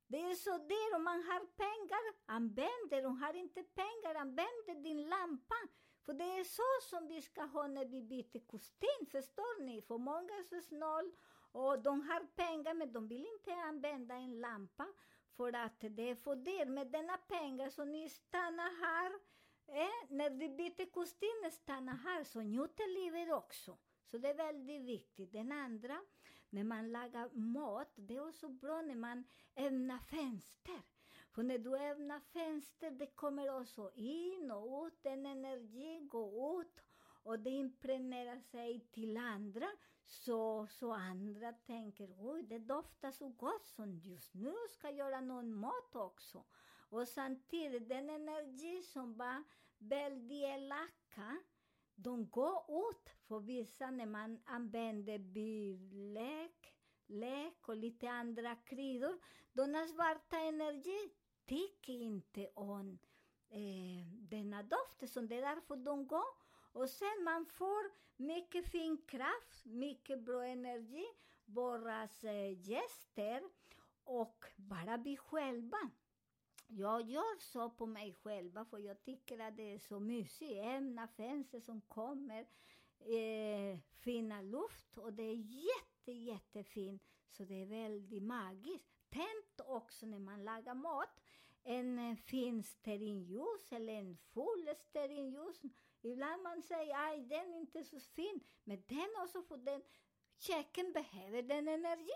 det 0.08 0.21
är 0.21 0.36
så 0.36 0.58
dyrt 0.58 0.95
om 0.95 1.03
man 1.03 1.23
har 1.23 1.39
pengar, 1.39 2.13
använd 2.25 2.89
det. 2.89 3.06
Om 3.06 3.17
har 3.17 3.34
inte 3.34 3.63
pengar, 3.63 4.15
använd 4.15 4.84
din 4.84 5.10
lampa. 5.10 5.56
För 6.06 6.13
det 6.13 6.24
är 6.24 6.44
så 6.44 6.89
som 6.89 7.08
vi 7.08 7.22
ska 7.22 7.42
ha 7.42 7.68
när 7.68 7.86
vi 7.86 8.02
byter 8.02 8.48
kostym, 8.48 9.06
förstår 9.12 9.63
ni? 9.63 9.82
För 9.82 9.98
många 9.98 10.34
är 10.34 10.44
så 10.44 10.62
snål 10.62 11.12
och 11.52 11.80
de 11.80 12.02
har 12.02 12.20
pengar 12.36 12.74
men 12.74 12.94
de 12.94 13.08
vill 13.08 13.26
inte 13.26 13.54
använda 13.54 14.16
en 14.16 14.42
lampa 14.42 14.88
för 15.38 15.54
att 15.56 15.80
det 15.80 16.10
är 16.10 16.16
för 16.16 16.36
dyrt. 16.36 16.68
Med 16.68 16.88
denna 16.88 17.18
pengar 17.18 17.70
så 17.70 17.86
ni 17.86 18.10
stannar 18.10 18.82
här, 18.86 19.12
eh, 19.68 20.10
när 20.10 20.30
vi 20.30 20.50
byter 20.50 20.92
kostym, 20.92 21.52
stannar 21.52 21.96
här, 21.96 22.24
så 22.24 22.42
njuter 22.42 22.88
livet 22.94 23.34
också. 23.34 23.78
Så 24.06 24.18
det 24.18 24.30
är 24.30 24.34
väldigt 24.34 24.82
viktigt. 24.82 25.32
Den 25.32 25.52
andra, 25.52 26.02
när 26.50 26.63
man 26.63 26.92
lagar 26.92 27.30
mat, 27.30 27.92
det 27.96 28.16
är 28.16 28.28
också 28.28 28.50
bra 28.50 28.82
när 28.82 28.96
man 28.96 29.24
öppnar 29.56 30.00
fönster. 30.00 30.82
För 31.34 31.43
när 31.43 31.58
du 31.58 31.78
öppnar 31.78 32.19
fönster, 32.19 32.91
det 32.91 33.08
kommer 33.08 33.60
också 33.62 33.91
in 33.96 34.52
och 34.52 34.88
ut, 34.88 35.06
en 35.06 35.26
energi 35.26 36.00
går 36.00 36.62
ut 36.62 36.80
och 37.24 37.39
det 37.39 37.50
impregnerar 37.50 38.39
sig 38.39 38.80
till 38.91 39.17
andra. 39.17 39.67
Så, 40.06 40.67
så 40.69 40.93
andra 40.93 41.54
tänker, 41.54 42.15
oj, 42.19 42.43
det 42.43 42.60
doftar 42.60 43.12
så 43.12 43.28
gott 43.28 43.65
som 43.65 44.00
just 44.00 44.34
nu 44.34 44.54
ska 44.69 44.88
jag 44.88 44.98
göra 44.98 45.22
någon 45.22 45.54
mat 45.54 45.96
också. 45.96 46.43
Och 46.89 47.08
samtidigt, 47.08 47.89
den 47.89 48.10
energi 48.10 48.84
som 48.84 49.17
var 49.17 49.43
väldigt 49.78 50.43
elaka, 50.43 51.38
de 51.96 52.30
går 52.30 52.65
ut 52.69 53.10
för 53.28 53.39
vissa 53.39 53.91
när 53.91 54.06
man 54.06 54.41
använder 54.46 55.17
bylek, 55.17 56.76
lek 57.08 57.69
och 57.69 57.78
lite 57.78 58.10
andra 58.10 58.56
kryddor. 58.56 59.19
Denna 59.54 59.88
svarta 59.88 60.38
energi 60.38 61.10
tycker 61.45 61.93
inte 61.93 62.49
om 62.53 62.99
eh, 63.49 64.08
denna 64.19 64.63
doft, 64.63 65.10
så 65.13 65.21
det 65.21 65.36
är 65.36 65.56
därför 65.56 65.75
de 65.75 66.08
går. 66.08 66.43
Och 66.71 66.89
sen 66.89 67.23
man 67.23 67.45
får 67.45 67.91
mycket 68.17 68.71
fin 68.71 68.97
kraft, 69.08 69.65
mycket 69.65 70.19
bra 70.19 70.45
energi, 70.45 71.06
våra 71.45 72.03
eh, 72.03 72.69
gäster 72.69 73.43
och 74.03 74.45
bara 74.56 74.97
vi 74.97 75.17
själva. 75.17 75.89
Jag 76.67 77.01
gör 77.10 77.39
så 77.39 77.69
på 77.69 77.86
mig 77.86 78.13
själva 78.13 78.65
för 78.65 78.77
jag 78.77 79.01
tycker 79.01 79.39
att 79.39 79.58
det 79.58 79.73
är 79.73 79.79
så 79.79 79.99
mysigt. 79.99 80.65
Öppna 80.65 81.08
fönster 81.08 81.60
som 81.60 81.82
kommer, 81.82 82.45
eh, 82.99 83.79
fina 83.99 84.41
luft 84.41 84.97
och 84.97 85.13
det 85.13 85.23
är 85.23 85.36
jätte, 85.36 86.12
jättefint. 86.12 87.03
Så 87.29 87.43
det 87.43 87.62
är 87.62 87.65
väldigt 87.65 88.23
magiskt. 88.23 88.86
Tänt 89.10 89.62
också 89.65 90.06
när 90.06 90.19
man 90.19 90.43
lagar 90.43 90.73
mat 90.73 91.22
en 91.63 92.17
fin 92.17 92.63
stearinljus 92.63 93.71
eller 93.71 93.93
en 93.93 94.17
full 94.17 94.76
stearinljus. 94.80 95.62
Ibland 96.02 96.43
man 96.43 96.62
säger 96.62 96.95
att 96.95 97.30
den 97.30 97.54
är 97.54 97.60
inte 97.60 97.84
så 97.84 97.99
fin, 97.99 98.43
men 98.63 98.84
den 98.88 99.10
också 99.23 99.41
för 99.43 99.58
den 99.58 99.84
checken 100.38 100.93
behöver 100.93 101.41
den 101.41 101.67
energi. 101.67 102.12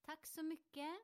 Tack 0.00 0.26
så 0.26 0.42
mycket. 0.42 0.98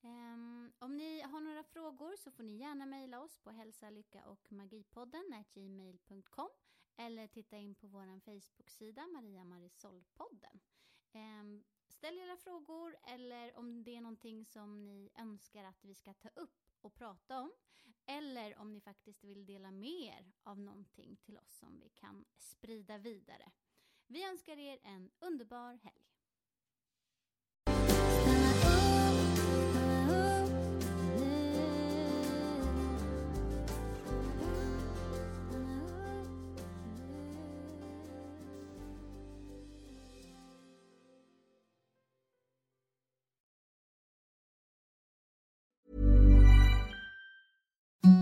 Um, 0.00 0.72
om 0.78 0.96
ni 0.96 1.20
har 1.20 1.40
några 1.40 1.62
frågor 1.62 2.16
så 2.16 2.30
får 2.30 2.42
ni 2.42 2.56
gärna 2.56 2.86
mejla 2.86 3.20
oss 3.20 3.38
på 3.38 3.50
hälsa, 3.50 3.90
lycka 3.90 4.24
och 4.26 4.52
magipodden 4.52 5.44
gmail.com 5.54 6.48
eller 6.96 7.26
titta 7.26 7.56
in 7.56 7.74
på 7.74 7.86
vår 7.86 8.20
Facebook-sida 8.20 9.06
Maria 9.06 9.44
Marisol-podden. 9.44 10.60
Um, 11.12 11.64
ställ 11.96 12.18
era 12.18 12.36
frågor 12.36 12.96
eller 13.02 13.58
om 13.58 13.82
det 13.82 13.96
är 13.96 14.00
någonting 14.00 14.44
som 14.44 14.84
ni 14.84 15.10
önskar 15.16 15.64
att 15.64 15.84
vi 15.84 15.94
ska 15.94 16.14
ta 16.14 16.28
upp 16.28 16.66
och 16.80 16.94
prata 16.94 17.40
om. 17.40 17.52
Eller 18.06 18.58
om 18.58 18.72
ni 18.72 18.80
faktiskt 18.80 19.24
vill 19.24 19.46
dela 19.46 19.70
med 19.70 19.90
er 19.90 20.32
av 20.42 20.60
någonting 20.60 21.16
till 21.16 21.38
oss 21.38 21.58
som 21.58 21.80
vi 21.80 21.88
kan 21.88 22.24
sprida 22.36 22.98
vidare. 22.98 23.50
Vi 24.06 24.24
önskar 24.24 24.58
er 24.58 24.78
en 24.82 25.10
underbar 25.18 25.72
helg. 25.72 26.04